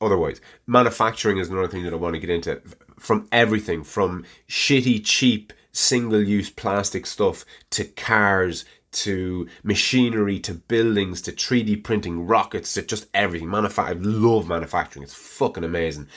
Otherwise, 0.01 0.41
manufacturing 0.67 1.39
is 1.39 1.51
another 1.51 1.69
thing 1.69 1.85
that 1.85 1.93
I 1.93 1.97
want 1.97 2.15
to 2.15 2.21
get 2.21 2.31
into. 2.31 2.61
From 2.99 3.29
everything 3.31 3.85
from 3.85 4.25
shitty, 4.49 5.05
cheap, 5.05 5.53
single 5.73 6.23
use 6.23 6.51
plastic 6.51 7.07
stuff 7.07 7.45
to 7.71 7.85
cars 7.85 8.65
to 8.93 9.49
machinery 9.63 10.39
to 10.39 10.55
buildings 10.55 11.23
to 11.23 11.33
3D 11.33 11.83
printing 11.83 12.27
rockets 12.27 12.75
to 12.75 12.83
just 12.83 13.07
everything. 13.15 13.49
Manufa- 13.49 13.83
I 13.83 13.93
love 13.93 14.47
manufacturing. 14.47 15.03
It's 15.03 15.15
fucking 15.15 15.65
amazing. 15.65 16.09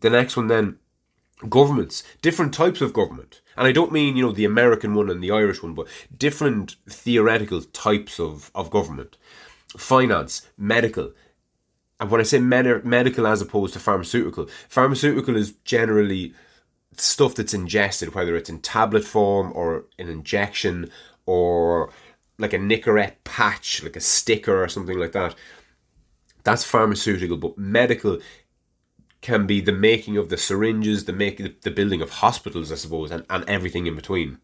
The 0.00 0.10
next 0.10 0.36
one 0.36 0.46
then 0.46 0.78
governments, 1.48 2.02
different 2.22 2.54
types 2.54 2.80
of 2.80 2.92
government. 2.92 3.40
And 3.56 3.66
I 3.66 3.72
don't 3.72 3.92
mean, 3.92 4.16
you 4.16 4.24
know, 4.24 4.32
the 4.32 4.44
American 4.44 4.94
one 4.94 5.10
and 5.10 5.22
the 5.22 5.30
Irish 5.30 5.62
one, 5.62 5.74
but 5.74 5.88
different 6.16 6.76
theoretical 6.88 7.62
types 7.62 8.20
of, 8.20 8.50
of 8.54 8.70
government. 8.70 9.16
Finance, 9.76 10.48
medical. 10.56 11.12
And 11.98 12.10
when 12.10 12.20
I 12.20 12.24
say 12.24 12.38
med- 12.38 12.84
medical 12.84 13.26
as 13.26 13.42
opposed 13.42 13.72
to 13.74 13.80
pharmaceutical, 13.80 14.48
pharmaceutical 14.68 15.36
is 15.36 15.52
generally 15.64 16.34
stuff 16.96 17.34
that's 17.34 17.54
ingested, 17.54 18.14
whether 18.14 18.36
it's 18.36 18.50
in 18.50 18.60
tablet 18.60 19.04
form 19.04 19.52
or 19.54 19.84
an 19.98 20.08
injection 20.08 20.90
or 21.26 21.90
like 22.38 22.52
a 22.52 22.58
Nicorette 22.58 23.16
patch, 23.24 23.82
like 23.82 23.96
a 23.96 24.00
sticker 24.00 24.62
or 24.62 24.68
something 24.68 24.98
like 24.98 25.12
that. 25.12 25.34
That's 26.42 26.64
pharmaceutical, 26.64 27.36
but 27.36 27.58
medical 27.58 28.18
can 29.20 29.46
be 29.46 29.60
the 29.60 29.72
making 29.72 30.16
of 30.16 30.30
the 30.30 30.38
syringes, 30.38 31.04
the 31.04 31.12
making 31.12 31.54
the 31.62 31.70
building 31.70 32.00
of 32.00 32.10
hospitals, 32.10 32.72
I 32.72 32.76
suppose, 32.76 33.10
and, 33.10 33.24
and 33.28 33.44
everything 33.48 33.86
in 33.86 33.94
between. 33.94 34.38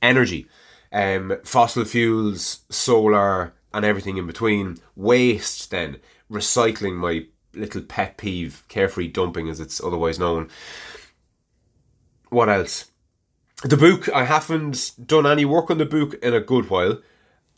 Energy, 0.00 0.46
um, 0.92 1.36
fossil 1.44 1.84
fuels, 1.84 2.60
solar, 2.70 3.52
and 3.74 3.84
everything 3.84 4.18
in 4.18 4.26
between. 4.26 4.78
Waste, 4.94 5.70
then 5.70 5.96
recycling, 6.30 6.94
my 6.94 7.26
little 7.54 7.82
pet 7.82 8.16
peeve, 8.16 8.62
carefree 8.68 9.08
dumping 9.08 9.48
as 9.48 9.58
it's 9.58 9.82
otherwise 9.82 10.18
known. 10.18 10.48
What 12.32 12.48
else? 12.48 12.90
The 13.62 13.76
book, 13.76 14.08
I 14.08 14.24
haven't 14.24 14.92
done 15.04 15.26
any 15.26 15.44
work 15.44 15.70
on 15.70 15.76
the 15.76 15.84
book 15.84 16.14
in 16.22 16.32
a 16.32 16.40
good 16.40 16.70
while. 16.70 17.02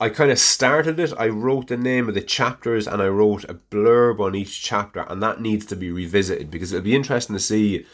I 0.01 0.09
kind 0.09 0.33
of 0.33 0.39
started 0.41 0.99
it. 0.99 1.13
I 1.17 1.29
wrote 1.29 1.69
the 1.69 1.77
name 1.77 2.09
of 2.09 2.17
the 2.17 2.21
chapters 2.21 2.89
and 2.89 3.01
I 3.01 3.07
wrote 3.07 3.45
a 3.45 3.55
blurb 3.55 4.19
on 4.19 4.35
each 4.35 4.61
chapter, 4.61 5.07
and 5.09 5.23
that 5.23 5.41
needs 5.41 5.65
to 5.67 5.77
be 5.77 5.93
revisited 5.93 6.51
because 6.51 6.73
it'll 6.73 6.83
be 6.83 6.97
interesting 6.97 7.37
to 7.37 7.41
see 7.41 7.87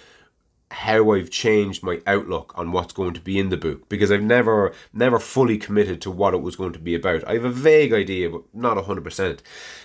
how 0.71 1.13
I've 1.13 1.31
changed 1.31 1.83
my 1.83 2.01
outlook 2.07 2.53
on 2.57 2.71
what's 2.71 2.93
going 2.93 3.15
to 3.15 3.21
be 3.21 3.39
in 3.39 3.49
the 3.49 3.57
book 3.57 3.89
because 3.89 4.13
I've 4.13 4.23
never 4.23 4.73
never 4.93 5.19
fully 5.19 5.59
committed 5.59 6.01
to 6.03 6.11
what 6.11 6.33
it 6.33 6.43
was 6.43 6.55
going 6.55 6.73
to 6.75 6.79
be 6.79 6.95
about. 6.95 7.27
I 7.27 7.35
have 7.35 7.45
a 7.45 7.51
vague 7.51 7.93
idea, 7.93 8.31
but 8.31 8.43
not 8.55 8.83
hundred 8.85 9.03
uh, 9.03 9.05
percent. 9.05 9.43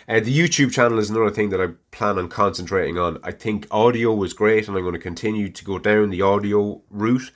The 0.07 0.21
YouTube 0.21 0.71
channel 0.71 0.99
is 0.99 1.09
another 1.09 1.31
thing 1.31 1.49
that 1.49 1.61
I 1.61 1.69
plan 1.91 2.19
on 2.19 2.29
concentrating 2.29 2.99
on. 2.99 3.19
I 3.23 3.31
think 3.31 3.67
audio 3.71 4.13
was 4.13 4.33
great, 4.33 4.67
and 4.67 4.77
I'm 4.77 4.83
going 4.83 4.93
to 4.93 4.99
continue 4.99 5.49
to 5.49 5.65
go 5.65 5.79
down 5.79 6.11
the 6.11 6.21
audio 6.21 6.81
route, 6.91 7.31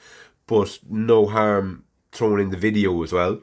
but 0.46 0.80
no 0.88 1.26
harm 1.26 1.86
throwing 2.12 2.44
in 2.44 2.50
the 2.52 2.58
video 2.58 3.02
as 3.04 3.12
well. 3.12 3.42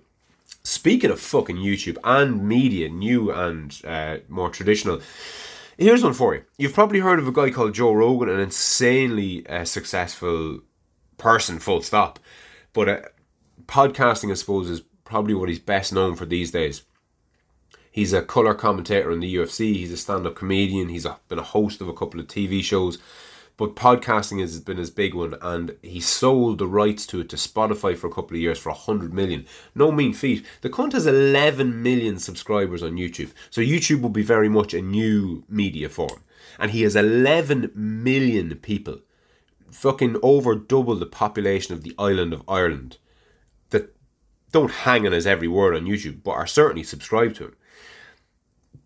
Speaking 0.62 1.10
of 1.10 1.20
fucking 1.20 1.56
YouTube 1.56 1.98
and 2.04 2.46
media, 2.46 2.88
new 2.88 3.30
and 3.30 3.80
uh, 3.84 4.18
more 4.28 4.50
traditional, 4.50 5.00
here's 5.78 6.02
one 6.02 6.12
for 6.12 6.34
you. 6.34 6.42
You've 6.58 6.74
probably 6.74 7.00
heard 7.00 7.18
of 7.18 7.28
a 7.28 7.32
guy 7.32 7.50
called 7.50 7.74
Joe 7.74 7.92
Rogan, 7.92 8.28
an 8.28 8.40
insanely 8.40 9.46
uh, 9.46 9.64
successful 9.64 10.60
person, 11.18 11.58
full 11.58 11.82
stop. 11.82 12.18
But 12.72 12.88
uh, 12.88 13.00
podcasting, 13.66 14.30
I 14.30 14.34
suppose, 14.34 14.68
is 14.68 14.82
probably 15.04 15.34
what 15.34 15.48
he's 15.48 15.58
best 15.58 15.92
known 15.92 16.14
for 16.16 16.26
these 16.26 16.50
days. 16.50 16.82
He's 17.90 18.12
a 18.12 18.22
color 18.22 18.54
commentator 18.54 19.10
in 19.10 19.20
the 19.20 19.34
UFC. 19.36 19.74
He's 19.74 19.92
a 19.92 19.96
stand-up 19.96 20.36
comedian. 20.36 20.90
He's 20.90 21.06
a, 21.06 21.18
been 21.28 21.38
a 21.38 21.42
host 21.42 21.80
of 21.80 21.88
a 21.88 21.94
couple 21.94 22.20
of 22.20 22.26
TV 22.26 22.62
shows 22.62 22.98
but 23.56 23.74
podcasting 23.74 24.40
has 24.40 24.60
been 24.60 24.76
his 24.76 24.90
big 24.90 25.14
one, 25.14 25.34
and 25.40 25.76
he 25.82 26.00
sold 26.00 26.58
the 26.58 26.66
rights 26.66 27.06
to 27.06 27.20
it 27.20 27.28
to 27.30 27.36
Spotify 27.36 27.96
for 27.96 28.06
a 28.06 28.12
couple 28.12 28.36
of 28.36 28.40
years 28.42 28.58
for 28.58 28.68
a 28.68 28.74
hundred 28.74 29.14
million. 29.14 29.46
No 29.74 29.90
mean 29.90 30.12
feat. 30.12 30.44
The 30.60 30.70
cunt 30.70 30.92
has 30.92 31.06
eleven 31.06 31.82
million 31.82 32.18
subscribers 32.18 32.82
on 32.82 32.96
YouTube, 32.96 33.32
so 33.50 33.60
YouTube 33.60 34.02
will 34.02 34.10
be 34.10 34.22
very 34.22 34.48
much 34.48 34.74
a 34.74 34.82
new 34.82 35.44
media 35.48 35.88
form, 35.88 36.22
and 36.58 36.70
he 36.70 36.82
has 36.82 36.96
eleven 36.96 37.70
million 37.74 38.54
people, 38.56 39.00
fucking 39.70 40.16
over 40.22 40.54
double 40.54 40.96
the 40.96 41.06
population 41.06 41.74
of 41.74 41.82
the 41.82 41.94
island 41.98 42.32
of 42.32 42.42
Ireland, 42.46 42.98
that 43.70 43.96
don't 44.52 44.70
hang 44.70 45.06
on 45.06 45.12
his 45.12 45.26
every 45.26 45.48
word 45.48 45.74
on 45.74 45.86
YouTube, 45.86 46.22
but 46.22 46.32
are 46.32 46.46
certainly 46.46 46.82
subscribed 46.82 47.36
to 47.36 47.44
him. 47.44 47.56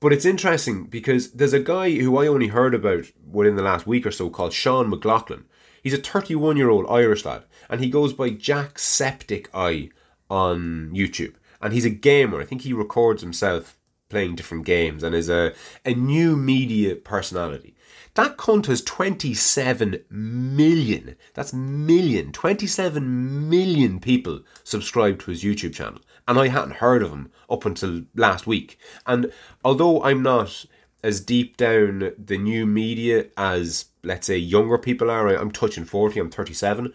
But 0.00 0.14
it's 0.14 0.24
interesting 0.24 0.84
because 0.84 1.32
there's 1.32 1.52
a 1.52 1.60
guy 1.60 1.90
who 1.90 2.16
I 2.16 2.26
only 2.26 2.48
heard 2.48 2.74
about 2.74 3.04
within 3.30 3.56
the 3.56 3.62
last 3.62 3.86
week 3.86 4.06
or 4.06 4.10
so 4.10 4.30
called 4.30 4.54
Sean 4.54 4.88
McLoughlin. 4.88 5.44
He's 5.82 5.92
a 5.92 5.98
31 5.98 6.56
year 6.56 6.70
old 6.70 6.86
Irish 6.88 7.24
lad 7.26 7.44
and 7.68 7.80
he 7.82 7.90
goes 7.90 8.14
by 8.14 8.30
Jacksepticeye 8.30 9.90
on 10.30 10.90
YouTube. 10.94 11.34
And 11.60 11.74
he's 11.74 11.84
a 11.84 11.90
gamer. 11.90 12.40
I 12.40 12.46
think 12.46 12.62
he 12.62 12.72
records 12.72 13.20
himself 13.20 13.76
playing 14.08 14.36
different 14.36 14.64
games 14.64 15.02
and 15.02 15.14
is 15.14 15.28
a, 15.28 15.52
a 15.84 15.92
new 15.92 16.34
media 16.34 16.96
personality. 16.96 17.74
That 18.14 18.38
cunt 18.38 18.66
has 18.66 18.82
27 18.82 20.04
million, 20.10 21.16
that's 21.34 21.52
million, 21.52 22.32
27 22.32 23.48
million 23.48 24.00
people 24.00 24.40
subscribed 24.64 25.20
to 25.22 25.30
his 25.30 25.44
YouTube 25.44 25.74
channel. 25.74 26.00
And 26.26 26.38
I 26.38 26.48
hadn't 26.48 26.76
heard 26.76 27.02
of 27.02 27.10
him 27.10 27.30
up 27.48 27.64
until 27.64 28.02
last 28.14 28.46
week. 28.46 28.78
And 29.06 29.32
although 29.64 30.02
I'm 30.02 30.22
not 30.22 30.64
as 31.02 31.20
deep 31.20 31.56
down 31.56 32.12
the 32.18 32.38
new 32.38 32.66
media 32.66 33.26
as, 33.36 33.86
let's 34.02 34.26
say, 34.26 34.36
younger 34.36 34.78
people 34.78 35.10
are, 35.10 35.28
I'm 35.28 35.50
touching 35.50 35.84
40, 35.84 36.20
I'm 36.20 36.30
37, 36.30 36.92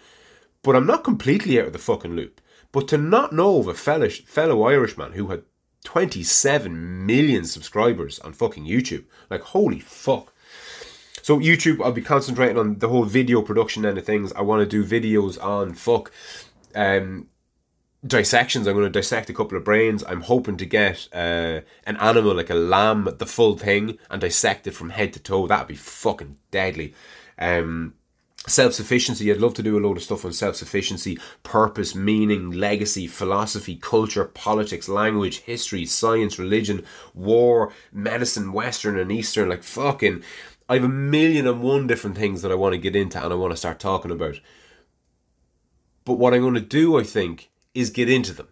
but 0.62 0.76
I'm 0.76 0.86
not 0.86 1.04
completely 1.04 1.60
out 1.60 1.68
of 1.68 1.74
the 1.74 1.80
fucking 1.80 2.16
loop. 2.16 2.42
But 2.72 2.88
to 2.90 2.98
not 2.98 3.34
know 3.34 3.60
of 3.60 3.68
a 3.68 3.74
fellow, 3.74 4.10
fellow 4.10 4.64
Irishman 4.64 5.14
who 5.14 5.28
had 5.28 5.44
27 5.86 7.06
million 7.06 7.46
subscribers 7.46 8.20
on 8.20 8.34
fucking 8.34 8.66
YouTube, 8.66 9.06
like, 9.30 9.42
holy 9.42 9.80
fuck. 9.80 10.34
So 11.22 11.40
YouTube, 11.40 11.84
I'll 11.84 11.92
be 11.92 12.02
concentrating 12.02 12.58
on 12.58 12.80
the 12.80 12.90
whole 12.90 13.06
video 13.06 13.42
production 13.42 13.86
end 13.86 13.98
of 13.98 14.06
things. 14.06 14.34
I 14.34 14.42
want 14.42 14.62
to 14.62 14.84
do 14.84 14.86
videos 14.86 15.42
on 15.44 15.74
fuck 15.74 16.12
um, 16.76 17.30
dissections. 18.06 18.68
I'm 18.68 18.74
going 18.74 18.86
to 18.86 18.90
dissect 18.90 19.30
a 19.30 19.34
couple 19.34 19.58
of 19.58 19.64
brains. 19.64 20.04
I'm 20.08 20.22
hoping 20.22 20.58
to 20.58 20.66
get 20.66 21.08
uh, 21.14 21.62
an 21.86 21.98
animal 21.98 22.36
like 22.36 22.50
a 22.50 22.56
lamb, 22.56 23.08
the 23.18 23.26
full 23.26 23.58
thing, 23.58 23.98
and 24.10 24.22
dissect 24.22 24.68
it 24.68 24.72
from 24.72 24.90
head 24.92 25.14
to 25.14 25.20
toe. 25.20 25.48
That'd 25.48 25.68
be 25.68 25.76
fucking 25.76 26.38
deadly. 26.52 26.94
Um, 27.38 27.96
self 28.48 28.74
sufficiency. 28.74 29.32
I'd 29.32 29.38
love 29.38 29.54
to 29.56 29.64
do 29.64 29.78
a 29.78 29.82
load 29.82 29.98
of 29.98 30.04
stuff 30.04 30.26
on 30.26 30.34
self 30.34 30.56
sufficiency, 30.56 31.18
purpose, 31.44 31.96
meaning, 31.96 32.52
legacy, 32.52 33.08
philosophy, 33.08 33.76
culture, 33.76 34.26
politics, 34.26 34.88
language, 34.88 35.40
history, 35.42 35.86
science, 35.86 36.40
religion, 36.40 36.84
war, 37.14 37.74
medicine, 37.92 38.54
Western 38.54 38.98
and 38.98 39.12
Eastern. 39.12 39.50
Like 39.50 39.64
fucking 39.64 40.24
I 40.68 40.76
have 40.76 40.84
a 40.84 40.90
million 40.90 41.48
and 41.48 41.62
one 41.62 41.86
different 41.88 42.18
things 42.18 42.42
that 42.42 42.52
I 42.52 42.56
want 42.56 42.74
to 42.74 42.80
get 42.80 42.96
into 42.96 43.24
and 43.24 43.32
I 43.32 43.36
want 43.36 43.52
to 43.52 43.58
start 43.58 43.80
talking 43.80 44.12
about. 44.12 44.40
But 46.06 46.14
what 46.14 46.34
I'm 46.34 46.42
going 46.42 46.56
to 46.56 46.62
do, 46.62 47.00
I 47.00 47.04
think, 47.04 47.50
is 47.76 47.90
get 47.90 48.10
into 48.10 48.34
them. 48.34 48.48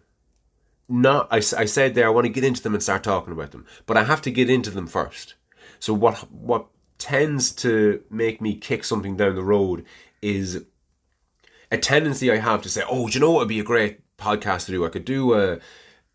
Not, 0.88 1.28
I, 1.30 1.38
I 1.38 1.64
said 1.64 1.94
there, 1.94 2.06
I 2.06 2.10
want 2.10 2.26
to 2.26 2.32
get 2.32 2.44
into 2.44 2.62
them 2.62 2.74
and 2.74 2.82
start 2.82 3.02
talking 3.02 3.32
about 3.32 3.50
them, 3.52 3.66
but 3.86 3.96
I 3.96 4.04
have 4.04 4.22
to 4.22 4.30
get 4.30 4.50
into 4.50 4.70
them 4.70 4.86
first. 4.86 5.34
So 5.80 5.92
what 5.94 6.30
what 6.30 6.66
tends 6.98 7.50
to 7.52 8.02
make 8.10 8.40
me 8.40 8.54
kick 8.54 8.84
something 8.84 9.16
down 9.16 9.34
the 9.34 9.42
road 9.42 9.84
is 10.22 10.64
a 11.70 11.78
tendency 11.78 12.30
I 12.30 12.36
have 12.36 12.62
to 12.62 12.68
say, 12.68 12.82
oh, 12.88 13.08
do 13.08 13.14
you 13.14 13.20
know 13.20 13.32
what 13.32 13.40
would 13.40 13.48
be 13.48 13.60
a 13.60 13.64
great 13.64 14.00
podcast 14.16 14.66
to 14.66 14.72
do? 14.72 14.84
I 14.84 14.90
could 14.90 15.04
do 15.04 15.34
a 15.34 15.58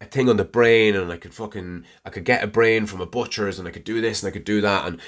a 0.02 0.06
thing 0.06 0.30
on 0.30 0.38
the 0.38 0.46
brain 0.46 0.96
and 0.96 1.12
I 1.12 1.18
could 1.18 1.34
fucking 1.34 1.84
I 2.06 2.10
could 2.10 2.24
get 2.24 2.44
a 2.44 2.48
brain 2.48 2.86
from 2.86 3.02
a 3.02 3.06
butcher's 3.06 3.60
and 3.60 3.68
I 3.68 3.72
could 3.72 3.84
do 3.84 4.00
this 4.00 4.24
and 4.24 4.30
I 4.30 4.32
could 4.32 4.46
do 4.46 4.62
that 4.62 4.86
and 4.86 5.02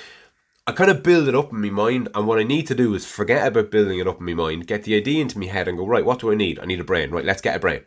I 0.68 0.74
kind 0.74 0.91
of 0.91 1.01
build 1.01 1.27
it 1.27 1.34
up 1.34 1.51
in 1.51 1.60
my 1.60 1.72
mind, 1.72 2.10
and 2.13 2.27
what 2.27 2.38
I 2.38 2.44
need 2.44 2.68
to 2.68 2.75
do 2.75 2.94
is 2.94 3.03
forget 3.03 3.48
about 3.48 3.72
building 3.72 3.98
it 3.98 4.08
up 4.08 4.20
in 4.20 4.25
my 4.27 4.36
mind, 4.36 4.68
get 4.68 4.84
the 4.84 4.96
idea 4.96 5.20
into 5.20 5.39
my 5.39 5.48
head, 5.48 5.68
and 5.68 5.75
go 5.75 5.88
right. 5.88 6.06
What 6.06 6.20
do 6.20 6.32
I 6.32 6.36
need? 6.36 6.60
I 6.60 6.65
need 6.65 6.80
a 6.80 6.84
brain. 6.84 7.10
Right, 7.10 7.25
let's 7.25 7.41
get 7.41 7.56
a 7.56 7.60
brain, 7.60 7.82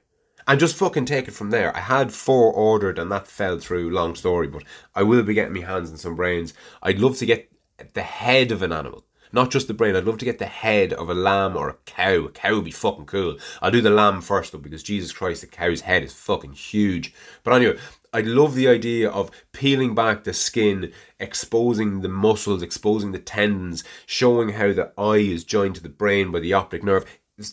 and 0.49 0.59
just 0.59 0.75
fucking 0.75 1.05
take 1.05 1.29
it 1.29 1.35
from 1.35 1.51
there. 1.51 1.75
I 1.77 1.81
had 1.81 2.13
four 2.13 2.53
ordered, 2.53 2.99
and 2.99 3.13
that 3.13 3.29
fell 3.29 3.61
through. 3.61 3.91
Long 3.91 4.17
story, 4.17 4.49
but 4.49 4.65
I 4.93 5.05
will 5.05 5.23
be 5.23 5.35
getting 5.35 5.55
my 5.55 5.61
hands 5.61 5.93
on 5.93 5.99
some 5.99 6.17
brains. 6.17 6.53
I'd 6.83 6.99
love 6.99 7.17
to 7.19 7.27
get 7.27 7.49
the 7.93 8.03
head 8.03 8.51
of 8.51 8.61
an 8.61 8.73
animal, 8.73 9.07
not 9.33 9.53
just 9.53 9.69
the 9.69 9.75
brain. 9.75 9.95
I'd 9.95 10.05
love 10.05 10.19
to 10.19 10.25
get 10.25 10.41
the 10.41 10.47
head 10.47 10.93
of 10.93 11.09
a 11.09 11.15
lamb 11.15 11.57
or 11.57 11.69
a 11.69 11.77
cow. 11.87 12.25
A 12.25 12.31
cow 12.31 12.57
would 12.57 12.65
be 12.65 12.73
fucking 12.73 13.07
cool. 13.07 13.39
I'll 13.63 13.71
do 13.71 13.83
the 13.83 13.91
lamb 13.91 14.21
first 14.21 14.51
though, 14.51 14.59
because 14.59 14.83
Jesus 14.83 15.13
Christ, 15.13 15.43
the 15.43 15.47
cow's 15.47 15.83
head 15.83 16.03
is 16.03 16.13
fucking 16.13 16.55
huge. 16.55 17.15
But 17.45 17.55
anyway, 17.55 17.79
I 18.15 18.21
love 18.21 18.55
the 18.55 18.69
idea 18.69 19.11
of 19.11 19.33
peeling 19.53 19.93
back 19.97 20.23
the 20.23 20.33
skin, 20.33 20.93
exposing 21.19 22.01
the 22.01 22.09
muscles, 22.09 22.63
exposing 22.63 23.11
the 23.11 23.19
tendons, 23.19 23.83
showing 24.07 24.51
how 24.51 24.73
the 24.73 24.93
eye 24.97 25.17
is 25.17 25.43
joined 25.43 25.75
to 25.75 25.83
the 25.83 25.89
brain 25.89 26.31
by 26.31 26.39
the 26.39 26.53
optic 26.53 26.85
nerve. 26.85 27.05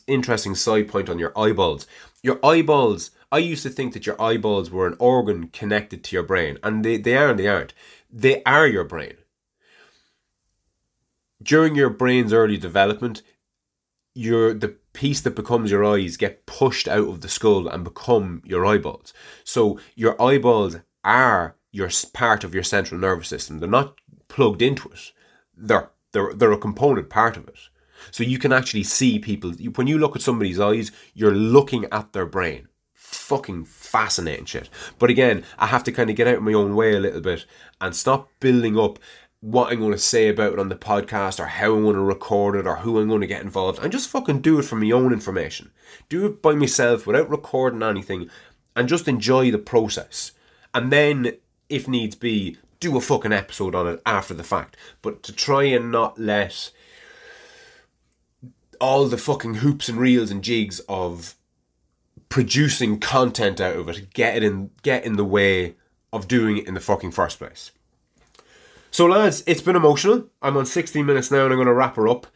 interesting 0.05 0.53
side 0.53 0.87
point 0.87 1.09
on 1.09 1.17
your 1.17 1.35
eyeballs. 1.35 1.87
Your 2.21 2.39
eyeballs, 2.45 3.09
I 3.31 3.39
used 3.39 3.63
to 3.63 3.71
think 3.71 3.93
that 3.93 4.05
your 4.05 4.21
eyeballs 4.21 4.69
were 4.69 4.85
an 4.85 4.95
organ 4.99 5.47
connected 5.47 6.03
to 6.03 6.15
your 6.15 6.21
brain, 6.21 6.59
and 6.61 6.85
they, 6.85 6.97
they 6.97 7.17
are 7.17 7.29
and 7.29 7.39
they 7.39 7.47
aren't. 7.47 7.73
They 8.11 8.43
are 8.43 8.67
your 8.67 8.83
brain. 8.83 9.15
During 11.41 11.73
your 11.73 11.89
brain's 11.89 12.33
early 12.33 12.57
development, 12.57 13.23
your 14.13 14.53
the 14.53 14.75
piece 14.93 15.21
that 15.21 15.35
becomes 15.35 15.71
your 15.71 15.85
eyes 15.85 16.17
get 16.17 16.45
pushed 16.45 16.87
out 16.87 17.07
of 17.07 17.21
the 17.21 17.29
skull 17.29 17.67
and 17.67 17.83
become 17.83 18.41
your 18.45 18.65
eyeballs. 18.65 19.13
So 19.43 19.79
your 19.95 20.21
eyeballs 20.21 20.77
are 21.03 21.55
your 21.71 21.89
part 22.13 22.43
of 22.43 22.53
your 22.53 22.63
central 22.63 22.99
nervous 22.99 23.29
system. 23.29 23.59
They're 23.59 23.69
not 23.69 23.99
plugged 24.27 24.61
into 24.61 24.89
it. 24.89 25.11
They're 25.55 25.89
they're 26.11 26.33
they're 26.33 26.51
a 26.51 26.57
component 26.57 27.09
part 27.09 27.37
of 27.37 27.47
it. 27.47 27.59
So 28.09 28.23
you 28.23 28.39
can 28.39 28.51
actually 28.51 28.83
see 28.83 29.19
people 29.19 29.51
when 29.75 29.87
you 29.87 29.97
look 29.97 30.15
at 30.15 30.21
somebody's 30.21 30.59
eyes, 30.59 30.91
you're 31.13 31.35
looking 31.35 31.85
at 31.91 32.13
their 32.13 32.25
brain. 32.25 32.67
Fucking 32.93 33.65
fascinating 33.65 34.45
shit. 34.45 34.69
But 34.97 35.09
again, 35.09 35.43
I 35.59 35.67
have 35.67 35.83
to 35.85 35.91
kind 35.91 36.09
of 36.09 36.15
get 36.15 36.27
out 36.27 36.37
of 36.37 36.43
my 36.43 36.53
own 36.53 36.75
way 36.75 36.95
a 36.95 36.99
little 36.99 37.21
bit 37.21 37.45
and 37.79 37.95
stop 37.95 38.29
building 38.39 38.79
up 38.79 38.99
what 39.41 39.71
I'm 39.71 39.79
going 39.79 39.91
to 39.91 39.97
say 39.97 40.29
about 40.29 40.53
it 40.53 40.59
on 40.59 40.69
the 40.69 40.75
podcast 40.75 41.39
or 41.39 41.47
how 41.47 41.73
I'm 41.73 41.83
going 41.83 41.95
to 41.95 42.01
record 42.01 42.55
it 42.55 42.67
or 42.67 42.77
who 42.77 42.99
I'm 42.99 43.09
going 43.09 43.21
to 43.21 43.27
get 43.27 43.41
involved 43.41 43.79
and 43.79 43.91
just 43.91 44.09
fucking 44.09 44.41
do 44.41 44.59
it 44.59 44.65
for 44.65 44.75
my 44.75 44.91
own 44.91 45.11
information. 45.11 45.71
Do 46.09 46.27
it 46.27 46.41
by 46.41 46.53
myself 46.53 47.07
without 47.07 47.29
recording 47.29 47.81
anything 47.81 48.29
and 48.75 48.87
just 48.87 49.07
enjoy 49.07 49.49
the 49.49 49.57
process. 49.57 50.31
And 50.73 50.91
then, 50.91 51.33
if 51.69 51.87
needs 51.87 52.15
be, 52.15 52.57
do 52.79 52.95
a 52.95 53.01
fucking 53.01 53.33
episode 53.33 53.73
on 53.73 53.87
it 53.87 54.01
after 54.05 54.35
the 54.35 54.43
fact. 54.43 54.77
But 55.01 55.23
to 55.23 55.33
try 55.33 55.63
and 55.63 55.91
not 55.91 56.19
let 56.19 56.71
all 58.79 59.07
the 59.07 59.17
fucking 59.17 59.55
hoops 59.55 59.89
and 59.89 59.97
reels 59.97 60.31
and 60.31 60.43
jigs 60.43 60.79
of 60.87 61.35
producing 62.29 62.99
content 62.99 63.59
out 63.59 63.75
of 63.75 63.89
it 63.89 64.13
get 64.13 64.37
it 64.37 64.43
in 64.43 64.71
get 64.83 65.03
in 65.03 65.17
the 65.17 65.25
way 65.25 65.75
of 66.13 66.27
doing 66.27 66.57
it 66.57 66.67
in 66.67 66.73
the 66.73 66.79
fucking 66.79 67.11
first 67.11 67.37
place. 67.37 67.71
So, 68.93 69.05
lads, 69.05 69.41
it's 69.47 69.61
been 69.61 69.77
emotional. 69.77 70.27
I'm 70.41 70.57
on 70.57 70.65
16 70.65 71.05
minutes 71.05 71.31
now 71.31 71.45
and 71.45 71.53
I'm 71.53 71.57
going 71.57 71.67
to 71.67 71.73
wrap 71.73 71.95
her 71.95 72.09
up. 72.09 72.27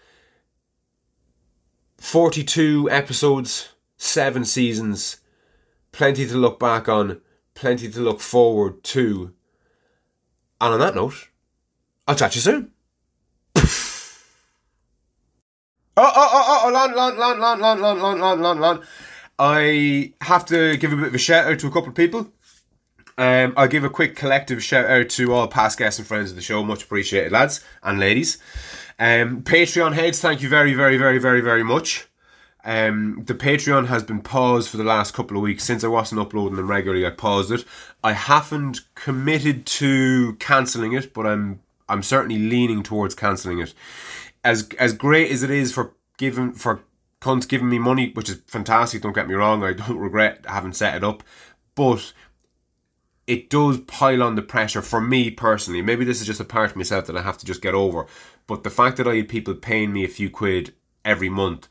42 1.97 2.89
episodes, 2.89 3.69
7 3.97 4.45
seasons, 4.45 5.17
plenty 5.91 6.25
to 6.25 6.37
look 6.37 6.57
back 6.57 6.87
on, 6.87 7.19
plenty 7.55 7.89
to 7.91 7.99
look 7.99 8.21
forward 8.21 8.83
to. 8.85 9.33
And 10.61 10.73
on 10.73 10.79
that 10.79 10.95
note, 10.95 11.29
I'll 12.07 12.15
chat 12.15 12.31
to 12.31 12.37
you 12.37 12.41
soon. 12.41 12.71
Oh, 15.97 16.11
oh, 16.13 16.29
oh, 16.33 16.61
oh, 16.65 16.71
land, 16.73 16.93
land, 16.93 17.17
land, 17.17 17.39
land, 17.39 17.61
land, 17.61 17.79
land, 17.79 18.01
land, 18.01 18.19
land, 18.19 18.41
land, 18.41 18.59
land. 18.59 18.79
I 19.39 20.13
have 20.19 20.45
to 20.47 20.75
give 20.75 20.91
a 20.91 20.97
bit 20.97 21.07
of 21.07 21.15
a 21.15 21.17
shout 21.17 21.49
out 21.49 21.57
to 21.59 21.67
a 21.67 21.71
couple 21.71 21.87
of 21.87 21.95
people. 21.95 22.33
Um, 23.17 23.53
I'll 23.55 23.67
give 23.67 23.83
a 23.83 23.89
quick 23.89 24.15
collective 24.15 24.63
shout 24.63 24.85
out 24.85 25.09
to 25.09 25.33
all 25.33 25.47
past 25.47 25.77
guests 25.77 25.99
and 25.99 26.07
friends 26.07 26.31
of 26.31 26.35
the 26.35 26.41
show. 26.41 26.63
Much 26.63 26.83
appreciated, 26.83 27.31
lads 27.31 27.63
and 27.81 27.99
ladies. 27.99 28.37
Um, 28.99 29.41
Patreon 29.41 29.93
heads, 29.93 30.19
thank 30.19 30.41
you 30.41 30.49
very, 30.49 30.73
very, 30.73 30.97
very, 30.97 31.17
very, 31.19 31.41
very 31.41 31.63
much. 31.63 32.07
Um, 32.65 33.21
the 33.25 33.35
Patreon 33.35 33.87
has 33.87 34.03
been 34.03 34.21
paused 34.21 34.69
for 34.69 34.77
the 34.77 34.83
last 34.83 35.13
couple 35.13 35.37
of 35.37 35.43
weeks 35.43 35.63
since 35.63 35.83
I 35.83 35.87
wasn't 35.87 36.21
uploading 36.21 36.55
them 36.55 36.69
regularly. 36.69 37.05
I 37.05 37.11
paused 37.11 37.51
it. 37.51 37.63
I 38.03 38.13
haven't 38.13 38.81
committed 38.95 39.65
to 39.67 40.33
cancelling 40.39 40.93
it, 40.93 41.13
but 41.13 41.27
I'm 41.27 41.61
I'm 41.87 42.01
certainly 42.01 42.39
leaning 42.39 42.81
towards 42.81 43.13
cancelling 43.13 43.59
it. 43.59 43.73
As 44.43 44.67
as 44.79 44.93
great 44.93 45.31
as 45.31 45.43
it 45.43 45.51
is 45.51 45.71
for 45.71 45.93
giving 46.17 46.53
for 46.53 46.81
cunts 47.21 47.47
giving 47.47 47.69
me 47.69 47.77
money, 47.77 48.11
which 48.13 48.29
is 48.29 48.41
fantastic. 48.47 49.03
Don't 49.03 49.13
get 49.13 49.27
me 49.27 49.35
wrong. 49.35 49.63
I 49.63 49.73
don't 49.73 49.97
regret 49.99 50.43
having 50.47 50.73
set 50.73 50.95
it 50.95 51.03
up, 51.03 51.21
but 51.75 52.13
it 53.27 53.49
does 53.49 53.79
pile 53.79 54.21
on 54.21 54.35
the 54.35 54.41
pressure 54.41 54.81
for 54.81 55.01
me 55.01 55.31
personally. 55.31 55.81
Maybe 55.81 56.05
this 56.05 56.21
is 56.21 56.27
just 56.27 56.39
a 56.39 56.45
part 56.45 56.71
of 56.71 56.75
myself 56.75 57.07
that 57.07 57.17
I 57.17 57.21
have 57.21 57.37
to 57.39 57.45
just 57.45 57.61
get 57.61 57.73
over. 57.73 58.05
But 58.47 58.63
the 58.63 58.69
fact 58.69 58.97
that 58.97 59.07
I 59.07 59.15
had 59.15 59.29
people 59.29 59.55
paying 59.55 59.91
me 59.91 60.03
a 60.03 60.09
few 60.09 60.29
quid 60.29 60.73
every 61.03 61.29
month 61.29 61.67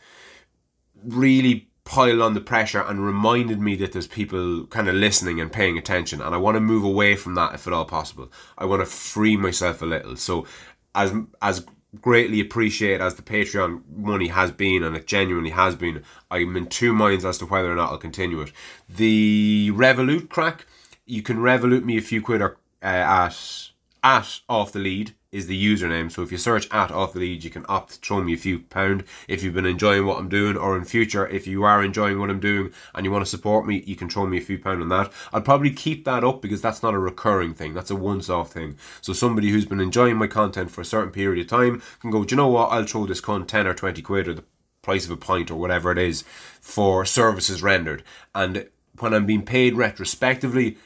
really 1.04 1.68
piled 1.84 2.20
on 2.20 2.34
the 2.34 2.40
pressure 2.40 2.80
and 2.80 3.04
reminded 3.04 3.60
me 3.60 3.76
that 3.76 3.92
there's 3.92 4.06
people 4.06 4.66
kind 4.66 4.88
of 4.88 4.94
listening 4.94 5.40
and 5.40 5.52
paying 5.52 5.78
attention. 5.78 6.20
And 6.20 6.34
I 6.34 6.38
want 6.38 6.56
to 6.56 6.60
move 6.60 6.82
away 6.82 7.14
from 7.14 7.34
that 7.34 7.54
if 7.54 7.66
at 7.66 7.72
all 7.72 7.84
possible. 7.84 8.32
I 8.58 8.64
want 8.64 8.80
to 8.80 8.86
free 8.86 9.36
myself 9.36 9.82
a 9.82 9.86
little. 9.86 10.16
So 10.16 10.46
as 10.94 11.12
as 11.40 11.64
greatly 12.00 12.40
appreciate 12.40 13.00
as 13.00 13.14
the 13.14 13.22
Patreon 13.22 13.82
money 13.94 14.28
has 14.28 14.50
been, 14.50 14.82
and 14.82 14.96
it 14.96 15.06
genuinely 15.06 15.50
has 15.50 15.76
been. 15.76 16.02
I'm 16.30 16.56
in 16.56 16.66
two 16.66 16.92
minds 16.92 17.24
as 17.24 17.38
to 17.38 17.46
whether 17.46 17.70
or 17.70 17.76
not 17.76 17.92
I'll 17.92 17.98
continue 17.98 18.40
it. 18.40 18.52
The 18.88 19.70
Revolut 19.72 20.28
crack 20.28 20.66
you 21.06 21.22
can 21.22 21.38
Revolut 21.38 21.84
me 21.84 21.96
a 21.98 22.02
few 22.02 22.22
quid 22.22 22.40
or, 22.40 22.56
uh, 22.82 22.86
at 22.86 23.70
at 24.02 24.40
off 24.50 24.72
the 24.72 24.78
lead 24.78 25.14
is 25.32 25.46
the 25.46 25.74
username. 25.74 26.12
So 26.12 26.22
if 26.22 26.30
you 26.30 26.38
search 26.38 26.68
at 26.70 26.92
off 26.92 27.14
the 27.14 27.20
lead, 27.20 27.42
you 27.42 27.50
can 27.50 27.64
opt 27.68 27.94
to 27.94 27.98
throw 27.98 28.22
me 28.22 28.34
a 28.34 28.36
few 28.36 28.60
pound 28.60 29.02
if 29.26 29.42
you've 29.42 29.54
been 29.54 29.66
enjoying 29.66 30.06
what 30.06 30.18
I'm 30.18 30.28
doing, 30.28 30.56
or 30.56 30.76
in 30.76 30.84
future 30.84 31.26
if 31.26 31.46
you 31.46 31.64
are 31.64 31.82
enjoying 31.82 32.20
what 32.20 32.30
I'm 32.30 32.38
doing 32.38 32.70
and 32.94 33.04
you 33.04 33.10
want 33.10 33.24
to 33.24 33.30
support 33.30 33.66
me, 33.66 33.82
you 33.86 33.96
can 33.96 34.08
throw 34.08 34.26
me 34.26 34.38
a 34.38 34.42
few 34.42 34.58
pound 34.58 34.82
on 34.82 34.90
that. 34.90 35.10
I'll 35.32 35.40
probably 35.40 35.70
keep 35.70 36.04
that 36.04 36.22
up 36.22 36.42
because 36.42 36.60
that's 36.60 36.82
not 36.82 36.94
a 36.94 36.98
recurring 36.98 37.54
thing. 37.54 37.74
That's 37.74 37.90
a 37.90 37.96
once-off 37.96 38.52
thing. 38.52 38.76
So 39.00 39.12
somebody 39.12 39.50
who's 39.50 39.64
been 39.64 39.80
enjoying 39.80 40.18
my 40.18 40.26
content 40.26 40.70
for 40.70 40.82
a 40.82 40.84
certain 40.84 41.10
period 41.10 41.40
of 41.40 41.48
time 41.48 41.82
can 42.00 42.10
go, 42.10 42.24
do 42.24 42.34
you 42.34 42.36
know 42.36 42.48
what? 42.48 42.68
I'll 42.68 42.84
throw 42.84 43.06
this 43.06 43.20
con 43.20 43.46
ten 43.46 43.66
or 43.66 43.74
twenty 43.74 44.02
quid 44.02 44.28
or 44.28 44.34
the 44.34 44.44
price 44.82 45.06
of 45.06 45.10
a 45.10 45.16
pint 45.16 45.50
or 45.50 45.56
whatever 45.56 45.90
it 45.90 45.98
is 45.98 46.22
for 46.60 47.04
services 47.06 47.62
rendered. 47.62 48.04
And 48.34 48.68
when 49.00 49.14
I'm 49.14 49.26
being 49.26 49.44
paid 49.44 49.74
retrospectively, 49.74 50.76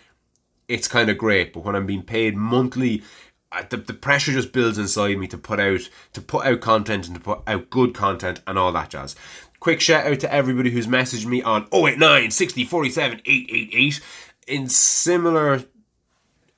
it's 0.69 0.89
kind 0.89 1.11
of 1.11 1.19
great. 1.19 1.53
But 1.53 1.65
when 1.65 1.75
I'm 1.75 1.87
being 1.87 2.03
paid 2.03 2.37
monthly, 2.37 3.03
the, 3.71 3.79
the 3.79 3.95
pressure 3.95 4.33
just 4.33 4.53
builds 4.53 4.79
inside 4.79 5.19
me 5.19 5.27
to 5.29 5.39
put 5.39 5.59
out 5.59 5.89
to 6.13 6.21
put 6.21 6.47
out 6.47 6.61
content 6.61 7.07
and 7.07 7.17
to 7.17 7.21
put 7.21 7.41
out 7.47 7.71
good 7.71 7.95
content 7.95 8.41
and 8.47 8.59
all 8.59 8.73
that 8.73 8.91
jazz. 8.91 9.17
Quick 9.61 9.81
shout 9.81 10.07
out 10.07 10.21
to 10.21 10.33
everybody 10.33 10.71
who's 10.71 10.87
messaged 10.87 11.27
me 11.27 11.43
on 11.43 11.67
089 11.73 12.31
60 12.31 12.65
47 12.65 13.23
888 13.25 14.01
in 14.47 14.69
similar 14.69 15.65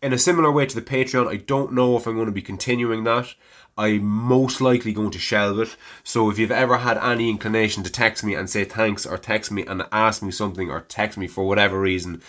in 0.02 0.12
a 0.12 0.18
similar 0.18 0.50
way 0.50 0.66
to 0.66 0.74
the 0.74 0.82
Patreon. 0.82 1.28
I 1.28 1.36
don't 1.36 1.72
know 1.72 1.96
if 1.96 2.06
I'm 2.06 2.14
going 2.14 2.26
to 2.26 2.32
be 2.32 2.42
continuing 2.42 3.04
that. 3.04 3.34
I'm 3.76 4.04
most 4.04 4.60
likely 4.60 4.92
going 4.92 5.10
to 5.12 5.18
shelve 5.18 5.58
it. 5.60 5.76
So 6.02 6.28
if 6.30 6.38
you've 6.38 6.50
ever 6.50 6.78
had 6.78 6.98
any 6.98 7.30
inclination 7.30 7.82
to 7.84 7.90
text 7.90 8.24
me 8.24 8.34
and 8.34 8.50
say 8.50 8.64
thanks, 8.64 9.06
or 9.06 9.16
text 9.16 9.50
me 9.50 9.64
and 9.64 9.84
ask 9.92 10.22
me 10.22 10.30
something, 10.30 10.70
or 10.70 10.80
text 10.80 11.16
me 11.16 11.26
for 11.26 11.46
whatever 11.46 11.80
reason, 11.80 12.20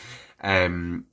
um, 0.42 1.06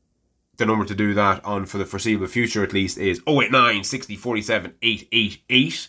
the 0.59 0.66
number 0.66 0.85
to 0.85 0.94
do 0.94 1.14
that 1.14 1.44
on 1.44 1.66
for 1.66 1.79
the 1.79 1.87
foreseeable 1.87 2.27
future 2.27 2.62
at 2.62 2.73
least 2.73 2.99
is 2.99 3.23
089 3.27 3.85
60 3.85 4.16
47 4.16 4.75
888. 4.83 5.88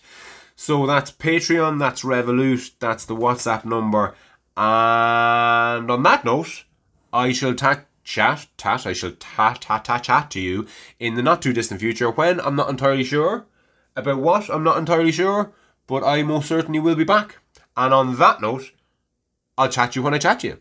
So 0.55 0.86
that's 0.86 1.12
Patreon, 1.12 1.79
that's 1.79 2.03
Revolut, 2.03 2.71
that's 2.79 3.05
the 3.05 3.15
WhatsApp 3.15 3.65
number. 3.65 4.15
And 4.55 5.89
on 5.89 6.03
that 6.03 6.25
note, 6.25 6.65
I 7.12 7.32
shall 7.32 7.55
ta- 7.55 7.86
chat, 8.03 8.47
tat, 8.58 8.86
I 8.86 8.93
shall 8.93 9.13
tat, 9.19 9.62
tat, 9.62 9.86
tat, 9.86 10.03
chat 10.03 10.32
to 10.32 10.39
you 10.39 10.67
in 10.99 11.15
the 11.15 11.23
not 11.23 11.41
too 11.41 11.53
distant 11.53 11.79
future 11.79 12.12
when 12.12 12.39
I'm 12.41 12.55
not 12.55 12.69
entirely 12.69 13.03
sure. 13.03 13.45
About 13.95 14.19
what? 14.19 14.49
I'm 14.49 14.63
not 14.63 14.77
entirely 14.77 15.12
sure, 15.12 15.51
but 15.88 16.03
I 16.03 16.23
most 16.23 16.47
certainly 16.47 16.79
will 16.79 16.95
be 16.95 17.03
back. 17.03 17.38
And 17.75 17.93
on 17.93 18.17
that 18.17 18.41
note, 18.41 18.71
I'll 19.58 19.69
chat 19.69 19.95
you 19.95 20.03
when 20.03 20.13
I 20.13 20.19
chat 20.19 20.43
you. 20.43 20.60